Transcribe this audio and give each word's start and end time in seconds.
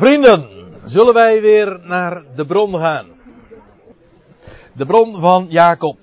Vrienden, 0.00 0.48
zullen 0.84 1.14
wij 1.14 1.40
weer 1.40 1.80
naar 1.82 2.24
de 2.34 2.46
bron 2.46 2.78
gaan? 2.78 3.06
De 4.72 4.86
bron 4.86 5.20
van 5.20 5.46
Jacob. 5.48 5.98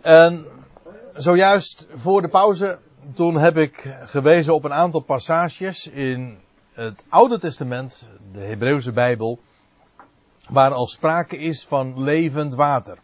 En 0.00 0.46
zojuist 1.14 1.86
voor 1.94 2.22
de 2.22 2.28
pauze, 2.28 2.78
toen 3.14 3.36
heb 3.36 3.56
ik 3.56 3.96
gewezen 4.04 4.54
op 4.54 4.64
een 4.64 4.72
aantal 4.72 5.00
passages 5.00 5.86
in 5.86 6.38
het 6.72 7.04
Oude 7.08 7.38
Testament, 7.38 8.08
de 8.32 8.40
Hebreeuwse 8.40 8.92
Bijbel, 8.92 9.38
waar 10.48 10.72
al 10.72 10.86
sprake 10.86 11.38
is 11.38 11.64
van 11.66 12.02
levend 12.02 12.54
water. 12.54 12.98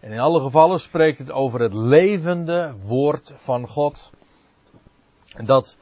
En 0.00 0.12
in 0.12 0.20
alle 0.20 0.40
gevallen 0.40 0.80
spreekt 0.80 1.18
het 1.18 1.30
over 1.30 1.60
het 1.60 1.74
levende 1.74 2.74
woord 2.82 3.32
van 3.36 3.68
God. 3.68 4.10
En 5.36 5.46
dat 5.46 5.76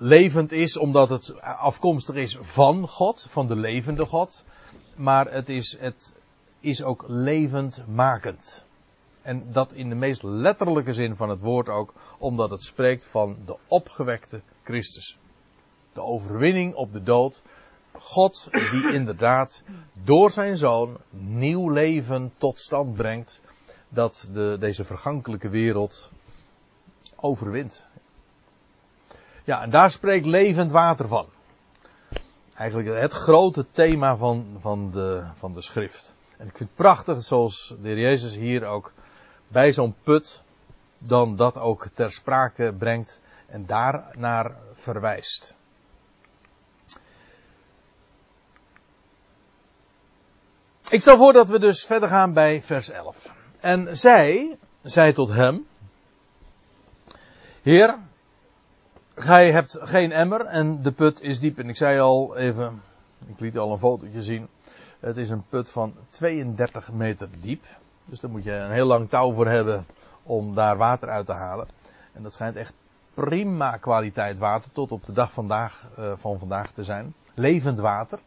levend 0.00 0.52
is 0.52 0.76
omdat 0.76 1.08
het 1.08 1.40
afkomstig 1.42 2.14
is 2.14 2.38
van 2.40 2.88
God, 2.88 3.26
van 3.28 3.46
de 3.46 3.56
levende 3.56 4.06
God. 4.06 4.44
Maar 4.96 5.32
het 5.32 5.48
is, 5.48 5.76
het 5.78 6.12
is 6.60 6.82
ook 6.82 7.04
levendmakend. 7.08 8.64
En 9.22 9.52
dat 9.52 9.72
in 9.72 9.88
de 9.88 9.94
meest 9.94 10.22
letterlijke 10.22 10.92
zin 10.92 11.16
van 11.16 11.28
het 11.28 11.40
woord 11.40 11.68
ook, 11.68 11.94
omdat 12.18 12.50
het 12.50 12.62
spreekt 12.62 13.06
van 13.06 13.36
de 13.46 13.56
opgewekte 13.66 14.40
Christus. 14.62 15.18
De 15.92 16.02
overwinning 16.02 16.74
op 16.74 16.92
de 16.92 17.02
dood. 17.02 17.42
God 17.92 18.48
die 18.50 18.92
inderdaad 18.92 19.62
door 19.92 20.30
zijn 20.30 20.56
zoon 20.56 20.96
nieuw 21.10 21.70
leven 21.70 22.32
tot 22.38 22.58
stand 22.58 22.94
brengt. 22.94 23.40
Dat 23.88 24.28
de, 24.32 24.56
deze 24.60 24.84
vergankelijke 24.84 25.48
wereld 25.48 26.10
overwint. 27.16 27.86
Ja, 29.44 29.62
en 29.62 29.70
daar 29.70 29.90
spreekt 29.90 30.26
levend 30.26 30.70
water 30.70 31.08
van. 31.08 31.26
Eigenlijk 32.54 33.00
het 33.00 33.12
grote 33.12 33.66
thema 33.70 34.16
van, 34.16 34.56
van, 34.60 34.90
de, 34.90 35.24
van 35.34 35.52
de 35.52 35.62
schrift. 35.62 36.14
En 36.36 36.46
ik 36.46 36.56
vind 36.56 36.68
het 36.68 36.78
prachtig 36.78 37.22
zoals 37.22 37.74
de 37.82 37.88
heer 37.88 37.98
Jezus 37.98 38.34
hier 38.34 38.64
ook 38.64 38.92
bij 39.48 39.72
zo'n 39.72 39.94
put 40.02 40.42
dan 40.98 41.36
dat 41.36 41.58
ook 41.58 41.88
ter 41.94 42.12
sprake 42.12 42.74
brengt 42.78 43.22
en 43.46 43.66
daarnaar 43.66 44.56
verwijst. 44.72 45.54
Ik 50.90 51.00
stel 51.00 51.16
voor 51.16 51.32
dat 51.32 51.48
we 51.48 51.58
dus 51.58 51.84
verder 51.84 52.08
gaan 52.08 52.32
bij 52.32 52.62
vers 52.62 52.90
11. 52.90 53.32
En 53.60 53.96
zij, 53.96 54.58
zei 54.82 55.12
tot 55.12 55.28
hem, 55.28 55.66
Heer, 57.62 57.98
gij 59.20 59.52
hebt 59.52 59.78
geen 59.80 60.12
emmer 60.12 60.46
en 60.46 60.82
de 60.82 60.92
put 60.92 61.22
is 61.22 61.40
diep. 61.40 61.58
En 61.58 61.68
ik 61.68 61.76
zei 61.76 61.98
al 61.98 62.36
even, 62.36 62.82
ik 63.26 63.40
liet 63.40 63.58
al 63.58 63.72
een 63.72 63.78
fotootje 63.78 64.22
zien. 64.22 64.48
Het 65.00 65.16
is 65.16 65.30
een 65.30 65.44
put 65.48 65.70
van 65.70 65.94
32 66.08 66.92
meter 66.92 67.28
diep. 67.40 67.64
Dus 68.04 68.20
daar 68.20 68.30
moet 68.30 68.44
je 68.44 68.52
een 68.52 68.70
heel 68.70 68.86
lang 68.86 69.08
touw 69.08 69.32
voor 69.32 69.48
hebben 69.48 69.86
om 70.22 70.54
daar 70.54 70.76
water 70.76 71.08
uit 71.08 71.26
te 71.26 71.32
halen. 71.32 71.68
En 72.12 72.22
dat 72.22 72.32
schijnt 72.32 72.56
echt 72.56 72.72
prima 73.14 73.76
kwaliteit 73.76 74.38
water 74.38 74.72
tot 74.72 74.92
op 74.92 75.04
de 75.04 75.12
dag 75.12 75.32
vandaag, 75.32 75.86
uh, 75.98 76.12
van 76.16 76.38
vandaag 76.38 76.70
te 76.70 76.84
zijn. 76.84 77.14
Levend 77.34 77.78
water. 77.78 78.18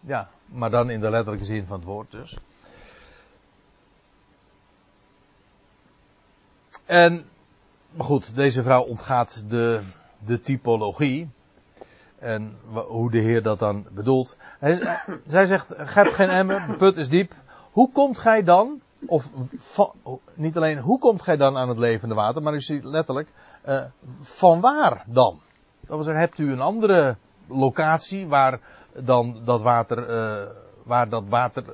Ja, 0.00 0.28
maar 0.46 0.70
dan 0.70 0.90
in 0.90 1.00
de 1.00 1.10
letterlijke 1.10 1.46
zin 1.46 1.66
van 1.66 1.76
het 1.76 1.86
woord 1.86 2.10
dus. 2.10 2.38
En, 6.84 7.24
maar 7.90 8.06
goed, 8.06 8.34
deze 8.34 8.62
vrouw 8.62 8.82
ontgaat 8.82 9.44
de, 9.50 9.82
de 10.18 10.40
typologie. 10.40 11.30
En 12.18 12.56
hoe 12.88 13.10
de 13.10 13.18
Heer 13.18 13.42
dat 13.42 13.58
dan 13.58 13.86
bedoelt. 13.90 14.36
Hij, 14.58 15.00
zij 15.26 15.46
zegt, 15.46 15.68
hebt 15.76 16.14
geen 16.14 16.28
emmer, 16.28 16.66
de 16.66 16.74
put 16.74 16.96
is 16.96 17.08
diep. 17.08 17.32
Hoe 17.70 17.90
komt 17.92 18.18
gij 18.18 18.42
dan, 18.42 18.80
of 19.06 19.30
van, 19.56 19.92
niet 20.34 20.56
alleen 20.56 20.78
hoe 20.78 20.98
komt 20.98 21.22
gij 21.22 21.36
dan 21.36 21.56
aan 21.56 21.68
het 21.68 21.78
levende 21.78 22.14
water, 22.14 22.42
maar 22.42 22.54
u 22.54 22.60
ziet 22.60 22.84
letterlijk, 22.84 23.32
uh, 23.68 23.84
van 24.20 24.60
waar 24.60 25.04
dan? 25.06 25.40
Dat 25.80 25.96
wil 25.96 26.02
zeggen, 26.02 26.22
hebt 26.22 26.38
u 26.38 26.52
een 26.52 26.60
andere 26.60 27.16
locatie 27.46 28.26
waar 28.26 28.60
dan 28.92 29.40
dat 29.44 29.62
water, 29.62 30.10
uh, 30.10 30.46
waar 30.82 31.08
dat 31.08 31.24
water, 31.28 31.64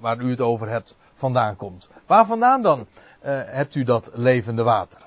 waar 0.00 0.20
u 0.20 0.30
het 0.30 0.40
over 0.40 0.68
hebt, 0.68 0.96
vandaan 1.12 1.56
komt? 1.56 1.88
Waar 2.06 2.26
vandaan 2.26 2.62
dan 2.62 2.78
uh, 2.78 2.86
hebt 3.44 3.74
u 3.74 3.82
dat 3.82 4.10
levende 4.14 4.62
water? 4.62 5.05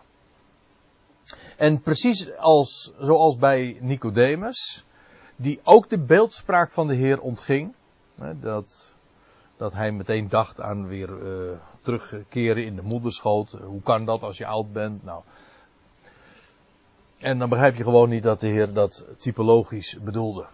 En 1.60 1.82
precies 1.82 2.38
als, 2.38 2.94
zoals 3.00 3.38
bij 3.38 3.78
Nicodemus, 3.82 4.86
die 5.36 5.60
ook 5.64 5.90
de 5.90 6.00
beeldspraak 6.00 6.72
van 6.72 6.88
de 6.88 6.94
Heer 6.94 7.22
ontging, 7.22 7.74
dat 8.40 8.96
dat 9.58 9.74
hij 9.74 9.92
meteen 9.92 10.30
dacht 10.30 10.62
aan 10.62 10.88
weer 10.88 11.10
uh, 11.10 11.58
terugkeren 11.82 12.66
in 12.66 12.76
de 12.76 12.82
moederschoot. 12.82 13.52
Hoe 13.52 13.82
kan 13.82 14.06
dat 14.06 14.22
als 14.24 14.38
je 14.38 14.46
oud 14.46 14.74
bent? 14.74 15.04
Nou. 15.04 15.24
En 17.18 17.40
dan 17.40 17.50
begrijp 17.50 17.76
je 17.76 17.84
gewoon 17.84 18.10
niet 18.10 18.24
dat 18.24 18.40
de 18.40 18.48
Heer 18.48 18.74
dat 18.74 19.06
typologisch 19.18 19.98
bedoelde. 20.04 20.48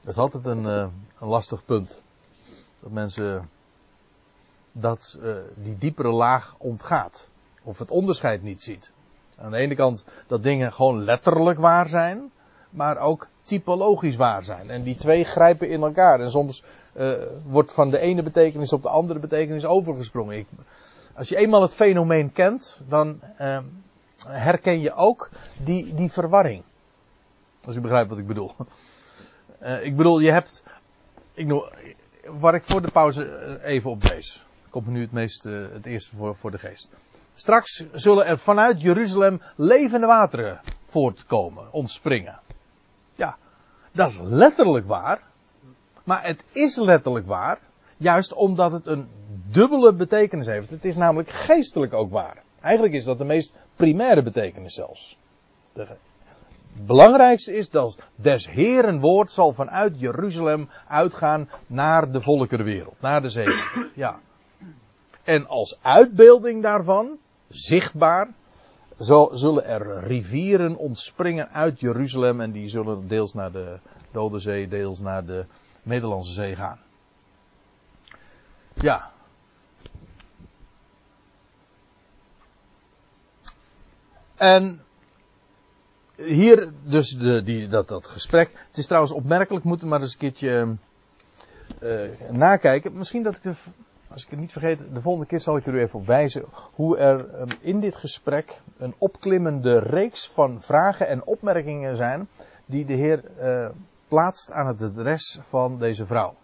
Dat 0.00 0.12
is 0.12 0.18
altijd 0.18 0.46
een, 0.46 0.64
uh, 0.64 0.86
een 1.18 1.28
lastig 1.28 1.64
punt. 1.64 2.00
Dat 2.80 2.90
mensen 2.90 3.50
dat 4.72 5.18
uh, 5.22 5.36
die 5.54 5.78
diepere 5.78 6.10
laag 6.10 6.54
ontgaat. 6.58 7.30
Of 7.62 7.78
het 7.78 7.90
onderscheid 7.90 8.42
niet 8.42 8.62
ziet. 8.62 8.92
Aan 9.42 9.50
de 9.50 9.56
ene 9.56 9.74
kant 9.74 10.04
dat 10.26 10.42
dingen 10.42 10.72
gewoon 10.72 11.04
letterlijk 11.04 11.58
waar 11.58 11.88
zijn. 11.88 12.30
Maar 12.70 12.98
ook 12.98 13.28
typologisch 13.42 14.16
waar 14.16 14.44
zijn. 14.44 14.70
En 14.70 14.82
die 14.82 14.96
twee 14.96 15.24
grijpen 15.24 15.68
in 15.68 15.82
elkaar. 15.82 16.20
En 16.20 16.30
soms 16.30 16.64
uh, 16.96 17.12
wordt 17.46 17.72
van 17.72 17.90
de 17.90 17.98
ene 17.98 18.22
betekenis 18.22 18.72
op 18.72 18.82
de 18.82 18.88
andere 18.88 19.18
betekenis 19.18 19.64
overgesprongen. 19.64 20.38
Ik, 20.38 20.46
als 21.14 21.28
je 21.28 21.36
eenmaal 21.36 21.62
het 21.62 21.74
fenomeen 21.74 22.32
kent, 22.32 22.80
dan 22.88 23.20
uh, 23.40 23.58
herken 24.26 24.80
je 24.80 24.94
ook 24.94 25.30
die, 25.64 25.94
die 25.94 26.12
verwarring. 26.12 26.62
Als 27.64 27.76
u 27.76 27.80
begrijpt 27.80 28.08
wat 28.08 28.18
ik 28.18 28.26
bedoel. 28.26 28.52
Uh, 29.62 29.84
ik 29.84 29.96
bedoel, 29.96 30.20
je 30.20 30.30
hebt. 30.30 30.62
Ik 31.32 31.46
noem, 31.46 31.64
waar 32.26 32.54
ik 32.54 32.62
voor 32.62 32.82
de 32.82 32.90
pauze 32.90 33.58
even 33.62 33.90
op 33.90 34.02
wees. 34.02 34.44
Komt 34.70 34.86
me 34.86 34.92
nu 34.92 35.00
het, 35.00 35.12
meest, 35.12 35.42
het 35.42 35.86
eerste 35.86 36.16
voor, 36.16 36.36
voor 36.36 36.50
de 36.50 36.58
geest. 36.58 36.88
Straks 37.42 37.84
zullen 37.92 38.26
er 38.26 38.38
vanuit 38.38 38.80
Jeruzalem 38.80 39.40
levende 39.56 40.06
wateren 40.06 40.60
voortkomen, 40.86 41.72
ontspringen. 41.72 42.40
Ja, 43.14 43.36
dat 43.92 44.10
is 44.10 44.20
letterlijk 44.22 44.86
waar. 44.86 45.22
Maar 46.04 46.24
het 46.24 46.44
is 46.52 46.76
letterlijk 46.76 47.26
waar, 47.26 47.58
juist 47.96 48.32
omdat 48.32 48.72
het 48.72 48.86
een 48.86 49.08
dubbele 49.50 49.94
betekenis 49.94 50.46
heeft. 50.46 50.70
Het 50.70 50.84
is 50.84 50.96
namelijk 50.96 51.30
geestelijk 51.30 51.92
ook 51.92 52.10
waar. 52.10 52.42
Eigenlijk 52.60 52.94
is 52.94 53.04
dat 53.04 53.18
de 53.18 53.24
meest 53.24 53.54
primaire 53.76 54.22
betekenis 54.22 54.74
zelfs. 54.74 55.16
De 55.72 55.86
belangrijkste 56.72 57.56
is 57.56 57.70
dat 57.70 57.96
des 58.14 58.50
Heeren 58.50 59.00
woord 59.00 59.30
zal 59.30 59.52
vanuit 59.52 60.00
Jeruzalem 60.00 60.68
uitgaan 60.88 61.48
naar 61.66 62.12
de 62.12 62.20
volkerenwereld, 62.20 63.00
naar 63.00 63.22
de 63.22 63.28
zee. 63.28 63.54
Ja. 63.94 64.18
En 65.22 65.48
als 65.48 65.78
uitbeelding 65.82 66.62
daarvan, 66.62 67.18
zichtbaar, 67.52 68.28
zullen 69.32 69.64
er 69.64 70.04
rivieren 70.04 70.76
ontspringen 70.76 71.50
uit 71.50 71.80
Jeruzalem 71.80 72.40
en 72.40 72.52
die 72.52 72.68
zullen 72.68 73.08
deels 73.08 73.34
naar 73.34 73.52
de 73.52 73.78
Dode 74.10 74.38
Zee, 74.38 74.68
deels 74.68 75.00
naar 75.00 75.24
de 75.24 75.44
Nederlandse 75.82 76.32
Zee 76.32 76.56
gaan. 76.56 76.78
Ja. 78.74 79.10
En 84.34 84.82
hier 86.16 86.72
dus 86.84 87.10
de, 87.10 87.42
die, 87.42 87.68
dat, 87.68 87.88
dat 87.88 88.06
gesprek. 88.06 88.50
Het 88.68 88.78
is 88.78 88.86
trouwens 88.86 89.12
opmerkelijk, 89.12 89.64
moeten 89.64 89.88
maar 89.88 90.00
eens 90.00 90.12
een 90.12 90.18
keertje 90.18 90.76
uh, 91.82 92.30
nakijken. 92.30 92.92
Misschien 92.92 93.22
dat 93.22 93.36
ik, 93.36 93.42
de, 93.42 93.54
als 94.12 94.24
ik 94.24 94.30
het 94.30 94.38
niet 94.38 94.52
vergeet, 94.52 94.78
de 94.92 95.00
volgende 95.00 95.26
keer 95.26 95.40
zal 95.40 95.56
ik 95.56 95.66
er 95.66 95.74
u 95.74 95.80
even 95.80 95.98
op 95.98 96.06
wijzen 96.06 96.44
hoe 96.74 96.96
er 96.96 97.40
um, 97.40 97.48
in 97.60 97.80
dit 97.80 97.96
gesprek 97.96 98.60
een 98.78 98.94
opklimmende 98.98 99.78
reeks 99.78 100.28
van 100.28 100.60
vragen 100.60 101.08
en 101.08 101.26
opmerkingen 101.26 101.96
zijn 101.96 102.28
die 102.64 102.84
de 102.84 102.92
Heer 102.92 103.24
uh, 103.40 103.68
plaatst 104.08 104.52
aan 104.52 104.66
het 104.66 104.82
adres 104.82 105.38
van 105.42 105.78
deze 105.78 106.06
vrouw. 106.06 106.34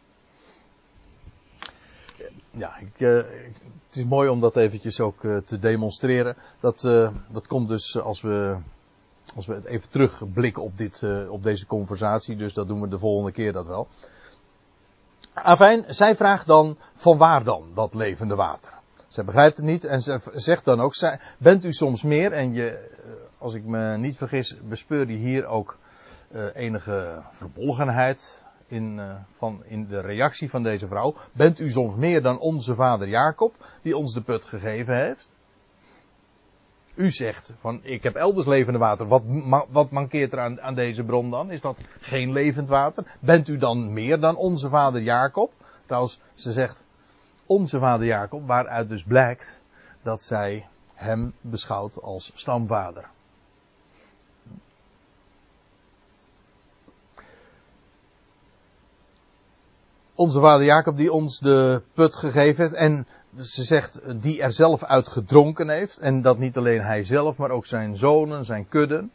Ja, 2.51 2.77
ik, 2.77 3.01
uh, 3.01 3.17
het 3.87 3.97
is 3.97 4.05
mooi 4.05 4.29
om 4.29 4.41
dat 4.41 4.57
eventjes 4.57 5.01
ook 5.01 5.23
uh, 5.23 5.37
te 5.37 5.59
demonstreren. 5.59 6.37
Dat, 6.61 6.81
dat 7.31 7.47
komt 7.47 7.69
dus 7.69 7.99
als 7.99 8.21
we, 8.21 8.57
als 9.35 9.47
we 9.47 9.61
even 9.69 9.91
terugblikken 9.91 10.63
op, 10.63 10.79
dit, 10.79 11.03
op 11.29 11.43
deze 11.43 11.67
conversatie. 11.67 12.37
Dus 12.37 12.55
dat 12.55 12.69
doen 12.69 12.81
we 12.81 12.89
de 12.89 12.99
volgende 12.99 13.33
keer 13.33 13.53
dat 13.53 13.67
wel. 13.67 13.89
Afijn, 15.43 15.85
zij 15.87 16.17
vraagt 16.17 16.47
dan 16.47 16.79
van 16.95 17.19
waar 17.19 17.45
dan 17.45 17.71
dat 17.75 17.95
levende 17.95 18.35
water? 18.35 18.73
Zij 19.09 19.25
begrijpt 19.25 19.57
het 19.57 19.67
niet 19.67 19.85
en 19.85 20.03
ze 20.03 20.21
zegt 20.35 20.65
dan 20.65 20.81
ook, 20.81 20.95
bent 21.39 21.65
u 21.65 21.73
soms 21.73 22.03
meer? 22.03 22.33
En 22.33 22.53
je, 22.53 22.97
als 23.39 23.55
ik 23.55 23.65
me 23.65 23.97
niet 23.97 24.17
vergis, 24.17 24.57
bespeur 24.63 25.11
je 25.11 25.17
hier 25.17 25.47
ook 25.47 25.79
uh, 26.31 26.45
enige 26.55 27.23
verbolgenheid 27.31 28.45
in, 28.67 28.99
uh, 28.99 29.15
van, 29.31 29.63
in 29.65 29.87
de 29.87 30.01
reactie 30.01 30.51
van 30.51 30.63
deze 30.63 30.87
vrouw. 30.87 31.15
Bent 31.33 31.61
u 31.61 31.71
soms 31.71 31.97
meer 31.97 32.23
dan 32.23 32.39
onze 32.39 32.75
vader 32.75 33.09
Jacob, 33.09 33.55
die 33.83 33.97
ons 33.97 34.15
de 34.15 34.21
put 34.21 34.45
gegeven 34.45 34.97
heeft? 34.97 35.33
U 36.99 37.11
zegt 37.11 37.53
van 37.57 37.81
ik 37.83 38.03
heb 38.03 38.15
elders 38.15 38.47
levende 38.47 38.79
water. 38.79 39.09
Wat, 39.09 39.23
wat 39.71 39.91
mankeert 39.91 40.33
er 40.33 40.41
aan, 40.41 40.61
aan 40.61 40.75
deze 40.75 41.05
bron 41.05 41.31
dan? 41.31 41.51
Is 41.51 41.61
dat 41.61 41.79
geen 42.01 42.33
levend 42.33 42.69
water? 42.69 43.17
Bent 43.21 43.49
u 43.49 43.57
dan 43.57 43.93
meer 43.93 44.21
dan 44.21 44.37
onze 44.37 44.69
vader 44.69 45.03
Jacob? 45.03 45.53
Trouwens, 45.87 46.21
ze 46.35 46.53
zegt 46.53 46.85
onze 47.47 47.79
vader 47.79 48.07
Jacob, 48.07 48.47
waaruit 48.47 48.89
dus 48.89 49.03
blijkt 49.03 49.61
dat 50.03 50.23
zij 50.23 50.67
hem 50.95 51.33
beschouwt 51.41 52.03
als 52.03 52.33
stamvader. 52.35 53.09
Onze 60.19 60.41
vader 60.41 60.67
Jacob 60.67 60.97
die 60.97 61.13
ons 61.13 61.39
de 61.39 61.83
put 61.95 62.17
gegeven 62.17 62.65
heeft 62.65 62.77
en 62.77 63.07
ze 63.41 63.63
zegt 63.63 64.23
die 64.23 64.43
er 64.43 64.53
zelf 64.53 64.85
uit 64.85 65.09
gedronken 65.09 65.69
heeft 65.69 65.99
en 65.99 66.23
dat 66.23 66.39
niet 66.39 66.57
alleen 66.57 66.81
hij 66.81 67.03
zelf 67.03 67.37
maar 67.37 67.51
ook 67.51 67.67
zijn 67.67 67.97
zonen, 67.97 68.45
zijn 68.45 68.69
kudden. 68.69 69.11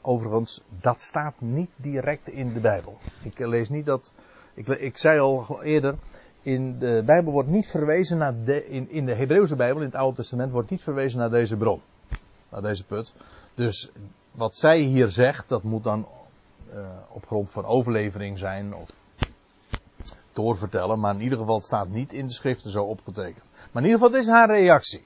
Overigens, 0.00 0.62
dat 0.80 1.00
staat 1.00 1.34
niet 1.38 1.70
direct 1.76 2.28
in 2.28 2.52
de 2.52 2.60
Bijbel. 2.60 2.98
Ik 3.22 3.38
lees 3.38 3.68
niet 3.68 3.86
dat, 3.86 4.12
ik, 4.54 4.68
ik 4.68 4.98
zei 4.98 5.20
al 5.20 5.62
eerder, 5.62 5.94
in 6.42 6.78
de 6.78 7.02
Bijbel 7.04 7.32
wordt 7.32 7.48
niet 7.48 7.66
verwezen 7.66 8.18
naar 8.18 8.34
de, 8.44 8.66
in, 8.68 8.90
in 8.90 9.06
de 9.06 9.14
Hebreeuwse 9.14 9.56
Bijbel, 9.56 9.80
in 9.80 9.86
het 9.86 9.96
Oude 9.96 10.16
Testament, 10.16 10.52
wordt 10.52 10.70
niet 10.70 10.82
verwezen 10.82 11.18
naar 11.18 11.30
deze 11.30 11.56
bron. 11.56 11.80
Naar 12.48 12.62
deze 12.62 12.84
put. 12.84 13.14
Dus 13.54 13.90
wat 14.32 14.54
zij 14.54 14.78
hier 14.78 15.08
zegt, 15.08 15.48
dat 15.48 15.62
moet 15.62 15.84
dan 15.84 16.06
uh, 16.74 16.86
op 17.08 17.26
grond 17.26 17.50
van 17.50 17.64
overlevering 17.64 18.38
zijn 18.38 18.74
of 18.74 18.88
doorvertellen. 20.36 21.00
Maar 21.00 21.14
in 21.14 21.22
ieder 21.22 21.38
geval 21.38 21.54
het 21.54 21.64
staat 21.64 21.88
niet 21.88 22.12
in 22.12 22.26
de 22.26 22.32
schriften 22.32 22.70
zo 22.70 22.84
opgetekend. 22.84 23.44
Maar 23.72 23.82
in 23.82 23.88
ieder 23.88 23.98
geval, 23.98 24.10
dit 24.10 24.20
is 24.20 24.28
haar 24.28 24.48
reactie. 24.48 25.04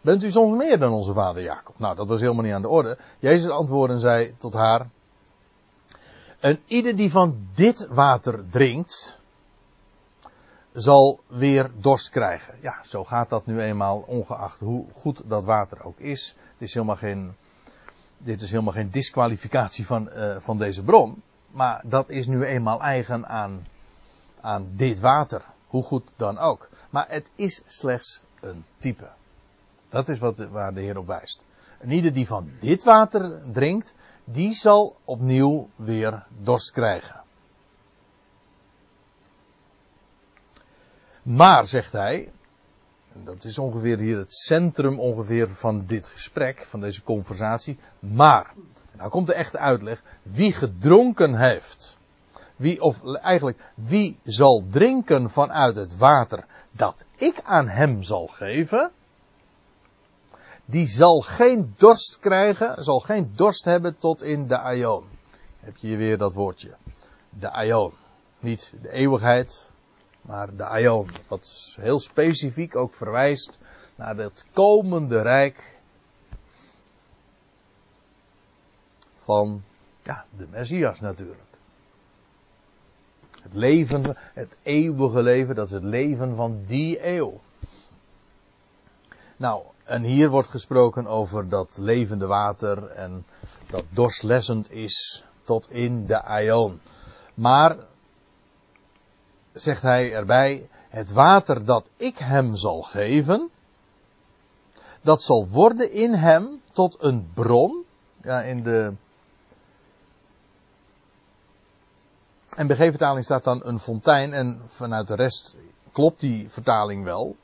Bent 0.00 0.24
u 0.24 0.30
soms 0.30 0.58
meer 0.58 0.78
dan 0.78 0.92
onze 0.92 1.12
vader 1.12 1.42
Jacob? 1.42 1.78
Nou, 1.78 1.96
dat 1.96 2.08
was 2.08 2.20
helemaal 2.20 2.44
niet 2.44 2.52
aan 2.52 2.62
de 2.62 2.68
orde. 2.68 2.98
Jezus 3.18 3.50
antwoordde 3.50 3.94
en 3.94 4.00
zei 4.00 4.34
tot 4.38 4.52
haar. 4.52 4.88
En 6.40 6.58
ieder 6.66 6.96
die 6.96 7.10
van 7.10 7.46
dit 7.54 7.86
water 7.90 8.44
drinkt, 8.50 9.18
zal 10.74 11.20
weer 11.26 11.70
dorst 11.80 12.10
krijgen. 12.10 12.54
Ja, 12.60 12.80
zo 12.84 13.04
gaat 13.04 13.28
dat 13.28 13.46
nu 13.46 13.60
eenmaal, 13.60 14.04
ongeacht 14.06 14.60
hoe 14.60 14.84
goed 14.92 15.22
dat 15.24 15.44
water 15.44 15.84
ook 15.84 15.98
is. 15.98 16.36
Dit 16.58 16.68
is 16.68 16.74
helemaal 16.74 16.96
geen, 16.96 17.34
dit 18.18 18.42
is 18.42 18.50
helemaal 18.50 18.72
geen 18.72 18.90
disqualificatie 18.90 19.86
van, 19.86 20.10
uh, 20.14 20.36
van 20.38 20.58
deze 20.58 20.82
bron. 20.82 21.22
Maar 21.50 21.82
dat 21.86 22.10
is 22.10 22.26
nu 22.26 22.44
eenmaal 22.44 22.80
eigen 22.80 23.28
aan, 23.28 23.66
aan 24.44 24.72
dit 24.76 25.00
water. 25.00 25.42
Hoe 25.66 25.82
goed 25.82 26.12
dan 26.16 26.38
ook. 26.38 26.68
Maar 26.90 27.06
het 27.08 27.30
is 27.34 27.62
slechts 27.66 28.20
een 28.40 28.64
type. 28.78 29.08
Dat 29.88 30.08
is 30.08 30.18
wat, 30.18 30.36
waar 30.36 30.74
de 30.74 30.80
Heer 30.80 30.98
op 30.98 31.06
wijst. 31.06 31.44
En 31.78 31.90
ieder 31.90 32.12
die 32.12 32.26
van 32.26 32.50
dit 32.60 32.84
water 32.84 33.40
drinkt, 33.52 33.94
die 34.24 34.54
zal 34.54 34.96
opnieuw 35.04 35.68
weer 35.76 36.26
dorst 36.42 36.70
krijgen. 36.70 37.22
Maar, 41.22 41.66
zegt 41.66 41.92
hij, 41.92 42.32
dat 43.12 43.44
is 43.44 43.58
ongeveer 43.58 43.98
hier 43.98 44.18
het 44.18 44.34
centrum 44.34 45.00
ongeveer 45.00 45.48
van 45.48 45.86
dit 45.86 46.06
gesprek, 46.06 46.64
van 46.64 46.80
deze 46.80 47.02
conversatie. 47.02 47.78
Maar, 47.98 48.52
nou 48.92 49.10
komt 49.10 49.26
de 49.26 49.34
echte 49.34 49.58
uitleg, 49.58 50.02
wie 50.22 50.52
gedronken 50.52 51.34
heeft, 51.34 51.98
wie, 52.56 52.82
of 52.82 53.04
eigenlijk, 53.04 53.72
wie 53.74 54.18
zal 54.24 54.64
drinken 54.70 55.30
vanuit 55.30 55.74
het 55.74 55.96
water 55.96 56.44
dat 56.70 57.04
ik 57.16 57.42
aan 57.42 57.68
hem 57.68 58.02
zal 58.02 58.26
geven, 58.26 58.90
die 60.64 60.86
zal 60.86 61.20
geen 61.20 61.74
dorst 61.76 62.18
krijgen, 62.20 62.84
zal 62.84 62.98
geen 62.98 63.32
dorst 63.34 63.64
hebben 63.64 63.98
tot 63.98 64.22
in 64.22 64.46
de 64.46 64.58
aion. 64.58 65.04
Heb 65.60 65.76
je 65.76 65.86
hier 65.86 65.98
weer 65.98 66.18
dat 66.18 66.32
woordje. 66.32 66.74
De 67.30 67.50
aion. 67.50 67.92
Niet 68.44 68.72
de 68.82 68.90
eeuwigheid, 68.92 69.72
maar 70.20 70.56
de 70.56 70.64
Aion, 70.64 71.08
wat 71.28 71.76
heel 71.80 71.98
specifiek 71.98 72.76
ook 72.76 72.94
verwijst 72.94 73.58
naar 73.94 74.16
het 74.16 74.46
komende 74.52 75.22
rijk 75.22 75.78
van 79.18 79.62
ja, 80.02 80.24
de 80.36 80.46
Messias 80.50 81.00
natuurlijk. 81.00 81.53
Het 83.44 83.54
leven, 83.54 84.16
het 84.34 84.56
eeuwige 84.62 85.22
leven, 85.22 85.54
dat 85.54 85.66
is 85.66 85.72
het 85.72 85.82
leven 85.82 86.36
van 86.36 86.62
die 86.66 87.06
eeuw. 87.06 87.40
Nou, 89.36 89.64
en 89.84 90.02
hier 90.02 90.30
wordt 90.30 90.48
gesproken 90.48 91.06
over 91.06 91.48
dat 91.48 91.78
levende 91.80 92.26
water 92.26 92.86
en 92.86 93.26
dat 93.70 93.84
dorstlessend 93.88 94.70
is 94.70 95.24
tot 95.42 95.70
in 95.70 96.06
de 96.06 96.22
Aion. 96.22 96.80
Maar 97.34 97.76
zegt 99.52 99.82
hij 99.82 100.12
erbij, 100.12 100.68
het 100.88 101.12
water 101.12 101.64
dat 101.64 101.88
ik 101.96 102.18
hem 102.18 102.56
zal 102.56 102.82
geven, 102.82 103.50
dat 105.00 105.22
zal 105.22 105.48
worden 105.48 105.92
in 105.92 106.12
hem 106.14 106.60
tot 106.72 106.96
een 107.00 107.30
bron. 107.34 107.84
Ja, 108.22 108.40
in 108.42 108.62
de. 108.62 108.92
En 112.56 112.66
bij 112.66 112.76
vertaling 112.76 113.24
staat 113.24 113.44
dan 113.44 113.60
een 113.64 113.80
fontein 113.80 114.32
en 114.32 114.60
vanuit 114.66 115.06
de 115.06 115.14
rest 115.14 115.54
klopt 115.92 116.20
die 116.20 116.50
vertaling 116.50 117.04
wel. 117.04 117.36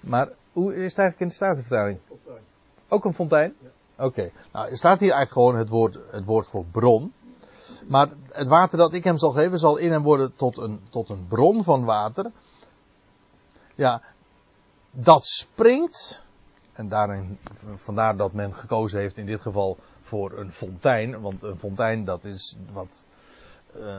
Maar 0.00 0.28
hoe 0.52 0.74
is 0.74 0.90
het 0.90 0.98
eigenlijk 0.98 1.20
in 1.20 1.28
de 1.28 1.34
Statenvertaling? 1.34 1.98
Ook 2.88 3.04
een 3.04 3.14
fontein? 3.14 3.54
Ja. 3.60 3.68
Oké. 3.96 4.06
Okay. 4.06 4.32
Nou, 4.52 4.70
er 4.70 4.76
staat 4.76 5.00
hier 5.00 5.12
eigenlijk 5.12 5.32
gewoon 5.32 5.56
het 5.56 5.68
woord, 5.68 5.98
het 6.10 6.24
woord 6.24 6.46
voor 6.46 6.64
bron. 6.64 7.12
Maar 7.86 8.08
het 8.32 8.48
water 8.48 8.78
dat 8.78 8.92
ik 8.92 9.04
hem 9.04 9.18
zal 9.18 9.30
geven 9.30 9.58
zal 9.58 9.76
in 9.76 9.92
hem 9.92 10.02
worden 10.02 10.36
tot 10.36 10.58
een, 10.58 10.80
tot 10.90 11.08
een 11.08 11.26
bron 11.28 11.64
van 11.64 11.84
water. 11.84 12.30
Ja, 13.74 14.02
dat 14.90 15.24
springt. 15.24 16.22
En 16.72 16.88
daarin, 16.88 17.38
vandaar 17.74 18.16
dat 18.16 18.32
men 18.32 18.54
gekozen 18.54 19.00
heeft 19.00 19.16
in 19.16 19.26
dit 19.26 19.40
geval 19.40 19.76
voor 20.02 20.38
een 20.38 20.52
fontein. 20.52 21.20
Want 21.20 21.42
een 21.42 21.58
fontein 21.58 22.04
dat 22.04 22.24
is 22.24 22.56
wat 22.72 23.04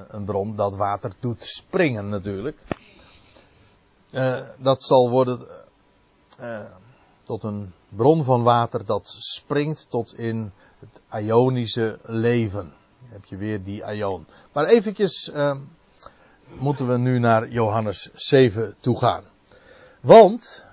een 0.07 0.25
bron 0.25 0.55
dat 0.55 0.75
water 0.75 1.13
doet 1.19 1.43
springen 1.43 2.09
natuurlijk. 2.09 2.57
Uh, 4.11 4.41
dat 4.57 4.83
zal 4.83 5.09
worden 5.09 5.47
uh, 6.41 6.65
tot 7.23 7.43
een 7.43 7.73
bron 7.89 8.23
van 8.23 8.43
water 8.43 8.85
dat 8.85 9.15
springt 9.19 9.89
tot 9.89 10.17
in 10.17 10.51
het 10.79 11.01
Ionische 11.23 11.99
leven 12.03 12.73
heb 13.09 13.25
je 13.25 13.37
weer 13.37 13.63
die 13.63 13.85
aion. 13.85 14.27
Maar 14.51 14.65
eventjes 14.65 15.31
moeten 16.59 16.87
we 16.87 16.97
nu 16.97 17.19
naar 17.19 17.47
Johannes 17.47 18.09
7 18.13 18.75
toe 18.79 18.97
gaan. 18.97 19.23
Want 20.01 20.65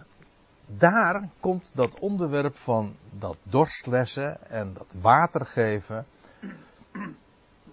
daar 0.67 1.29
komt 1.41 1.71
dat 1.75 1.99
onderwerp 1.99 2.57
van 2.57 2.97
dat 3.11 3.37
dorstlessen 3.43 4.51
en 4.51 4.75
dat 4.75 4.95
water 5.01 5.47
geven, 5.47 6.07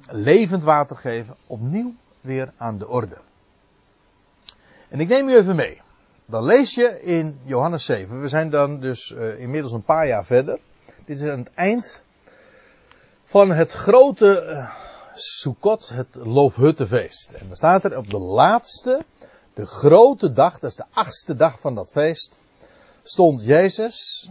levend 0.10 0.64
water 0.64 0.98
geven, 0.98 1.36
opnieuw 1.48 1.94
weer 2.22 2.54
aan 2.58 2.78
de 2.78 2.88
orde. 2.88 3.18
En 4.90 5.00
ik 5.00 5.08
neem 5.08 5.30
u 5.30 5.36
even 5.36 5.56
mee. 5.56 5.82
Dan 6.26 6.44
lees 6.44 6.76
je 6.76 7.02
in 7.02 7.40
Johannes 7.44 7.86
7. 7.86 8.22
We 8.22 8.28
zijn 8.28 8.50
dan 8.50 8.80
dus 8.80 9.10
uh, 9.10 9.40
inmiddels 9.40 9.74
een 9.74 9.84
paar 9.84 10.08
jaar 10.08 10.26
verder. 10.26 10.60
Dit 11.06 11.22
is 11.22 11.30
aan 11.30 11.40
het 11.40 11.54
eind 11.54 12.04
van 13.24 13.52
het 13.52 13.72
grote 13.72 14.46
uh, 14.50 14.72
Sukkot, 15.14 15.90
het 15.90 16.16
Loofhuttenfeest. 16.16 17.32
En 17.32 17.48
dan 17.48 17.56
staat 17.56 17.84
er 17.84 17.98
op 17.98 18.10
de 18.10 18.20
laatste, 18.20 19.06
de 19.54 19.66
grote 19.66 20.32
dag, 20.32 20.60
dat 20.60 20.70
is 20.70 20.76
de 20.76 20.86
achtste 20.92 21.36
dag 21.36 21.60
van 21.60 21.76
dat 21.76 21.92
feest, 21.92 22.40
stond 23.04 23.44
Jezus. 23.44 24.30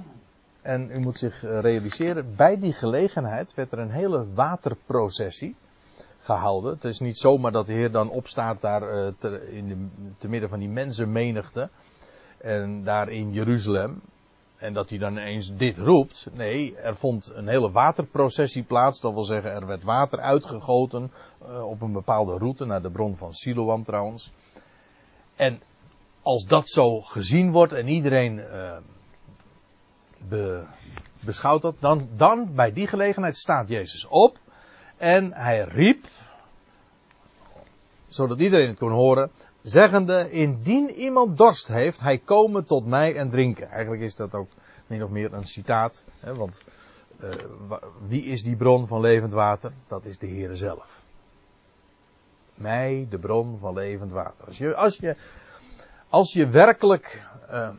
En 0.69 0.91
u 0.91 0.99
moet 0.99 1.19
zich 1.19 1.45
eh, 1.45 1.61
realiseren, 1.61 2.37
bij 2.37 2.59
die 2.59 2.73
gelegenheid 2.73 3.55
werd 3.55 3.73
er 3.73 3.79
een 3.79 3.91
hele 3.91 4.27
waterprocessie 4.35 5.57
gehouden. 6.21 6.71
Het 6.73 6.85
is 6.85 7.01
niet 7.01 7.19
zomaar 7.19 7.53
dat 7.53 7.67
de 7.67 7.73
Heer 7.73 7.91
dan 7.91 8.11
opstaat 8.11 8.61
daar 8.61 8.83
uh, 8.83 9.09
te, 9.19 9.51
in 9.51 9.69
de, 9.69 9.87
te 10.19 10.29
midden 10.29 10.49
van 10.49 10.59
die 10.59 10.69
mensenmenigte. 10.69 11.69
En 12.39 12.85
daar 12.85 13.09
in 13.09 13.33
Jeruzalem 13.33 14.01
en 14.57 14.73
dat 14.73 14.89
hij 14.89 14.99
dan 14.99 15.13
ineens 15.13 15.57
dit 15.57 15.79
roept. 15.79 16.27
Nee, 16.33 16.77
er 16.77 16.97
vond 16.97 17.33
een 17.35 17.49
hele 17.49 17.71
waterprocessie 17.71 18.63
plaats. 18.63 19.01
Dat 19.01 19.13
wil 19.13 19.25
zeggen, 19.25 19.51
er 19.51 19.67
werd 19.67 19.85
water 19.85 20.21
uitgegoten 20.21 21.13
uh, 21.43 21.69
op 21.69 21.81
een 21.81 21.93
bepaalde 21.93 22.39
route 22.39 22.65
naar 22.65 22.83
de 22.83 22.91
bron 22.91 23.17
van 23.17 23.35
Siloam 23.35 23.85
trouwens. 23.85 24.33
En 25.37 25.61
als 26.23 26.47
dat 26.47 26.69
zo 26.69 27.01
gezien 27.01 27.53
wordt 27.53 27.73
en 27.73 27.89
iedereen 27.89 28.41
be, 30.29 30.65
beschouwt 31.21 31.63
dat, 31.63 31.75
dan, 31.79 32.09
dan 32.17 32.55
bij 32.55 32.73
die 32.73 32.87
gelegenheid 32.87 33.37
staat 33.37 33.69
Jezus 33.69 34.07
op. 34.07 34.39
En 34.97 35.33
hij 35.33 35.61
riep, 35.61 36.07
zodat 38.09 38.41
iedereen 38.41 38.69
het 38.69 38.79
kon 38.79 38.91
horen, 38.91 39.31
zeggende, 39.63 40.31
indien 40.31 40.91
iemand 40.91 41.37
dorst 41.37 41.69
heeft, 41.69 42.01
hij 42.01 42.19
komen 42.19 42.65
tot 42.65 42.87
mij 42.87 43.17
en 43.17 43.31
drinken. 43.31 43.71
Eigenlijk 43.71 44.03
is 44.03 44.15
dat 44.15 44.35
ook 44.35 44.49
min 44.87 45.05
of 45.05 45.11
meer 45.11 45.33
een 45.33 45.47
citaat, 45.47 46.05
hè, 46.21 46.35
want 46.35 46.61
uh, 47.21 47.31
wie 48.07 48.25
is 48.25 48.43
die 48.43 48.57
bron 48.57 48.87
van 48.87 49.01
levend 49.01 49.33
water? 49.33 49.73
Dat 49.87 50.05
is 50.05 50.19
de 50.19 50.27
Heere 50.27 50.57
zelf. 50.57 51.03
Mij, 52.55 53.07
de 53.11 53.19
bron 53.19 53.59
van 53.59 53.75
levend 53.75 54.13
water. 54.13 54.47
Als 54.47 54.59
je, 54.59 54.75
als 54.75 54.97
je, 54.97 55.17
als 56.09 56.33
je 56.33 56.49
werkelijk, 56.49 57.29
uh, 57.51 57.71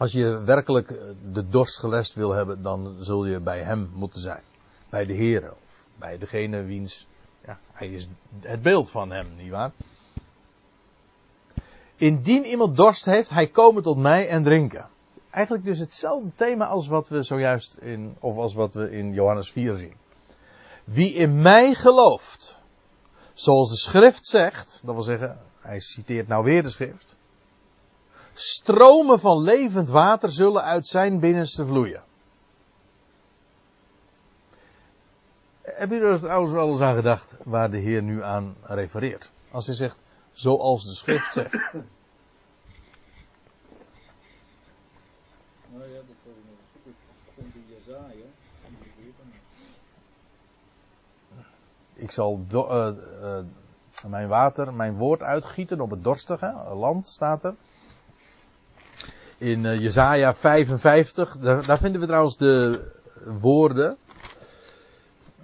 als 0.00 0.12
je 0.12 0.42
werkelijk 0.44 0.88
de 1.32 1.48
dorst 1.48 1.78
gelest 1.78 2.14
wil 2.14 2.30
hebben, 2.30 2.62
dan 2.62 2.96
zul 3.00 3.24
je 3.24 3.40
bij 3.40 3.62
hem 3.62 3.90
moeten 3.94 4.20
zijn. 4.20 4.42
Bij 4.88 5.06
de 5.06 5.14
Heere, 5.14 5.54
of 5.64 5.86
bij 5.98 6.18
degene 6.18 6.62
wiens, 6.62 7.06
ja, 7.46 7.58
hij 7.72 7.88
is 7.88 8.08
het 8.40 8.62
beeld 8.62 8.90
van 8.90 9.10
hem, 9.10 9.26
nietwaar? 9.36 9.70
Indien 11.96 12.44
iemand 12.44 12.76
dorst 12.76 13.04
heeft, 13.04 13.30
hij 13.30 13.46
komen 13.46 13.82
tot 13.82 13.96
mij 13.96 14.28
en 14.28 14.42
drinken 14.42 14.88
eigenlijk 15.30 15.64
dus 15.64 15.78
hetzelfde 15.78 16.30
thema 16.34 16.66
als 16.66 16.88
wat 16.88 17.08
we 17.08 17.22
zojuist 17.22 17.74
in, 17.74 18.16
of 18.20 18.36
als 18.36 18.54
wat 18.54 18.74
we 18.74 18.90
in 18.90 19.12
Johannes 19.12 19.50
4 19.50 19.74
zien. 19.74 19.94
Wie 20.84 21.12
in 21.12 21.42
mij 21.42 21.74
gelooft, 21.74 22.58
zoals 23.32 23.70
de 23.70 23.76
schrift 23.76 24.26
zegt, 24.26 24.80
dat 24.84 24.94
wil 24.94 25.04
zeggen, 25.04 25.38
hij 25.60 25.80
citeert 25.80 26.28
nou 26.28 26.44
weer 26.44 26.62
de 26.62 26.70
schrift, 26.70 27.16
stromen 28.40 29.20
van 29.20 29.42
levend 29.42 29.88
water 29.88 30.30
zullen 30.30 30.62
uit 30.62 30.86
zijn 30.86 31.20
binnenste 31.20 31.66
vloeien. 31.66 32.02
Hebben 35.62 35.98
jullie 35.98 36.12
er 36.12 36.18
trouwens 36.18 36.52
wel 36.52 36.68
eens 36.68 36.80
aan 36.80 36.94
gedacht 36.94 37.34
waar 37.44 37.70
de 37.70 37.78
Heer 37.78 38.02
nu 38.02 38.22
aan 38.22 38.56
refereert? 38.62 39.30
Als 39.50 39.66
hij 39.66 39.74
zegt, 39.74 40.02
zoals 40.32 40.84
de 40.84 40.94
schrift 40.94 41.32
zegt. 41.32 41.74
Ik 51.94 52.10
zal 52.10 52.44
do, 52.48 52.70
uh, 52.70 52.96
uh, 53.22 53.38
mijn 54.08 54.28
water, 54.28 54.74
mijn 54.74 54.96
woord 54.96 55.22
uitgieten 55.22 55.80
op 55.80 55.90
het 55.90 56.04
dorstige 56.04 56.74
land, 56.74 57.08
staat 57.08 57.44
er. 57.44 57.54
In 59.40 59.64
uh, 59.64 59.80
Jezaja 59.80 60.34
55, 60.34 61.36
daar, 61.38 61.66
daar, 61.66 61.78
vinden 61.78 62.00
we 62.00 62.06
trouwens 62.06 62.36
de 62.36 62.80
woorden. 63.24 63.96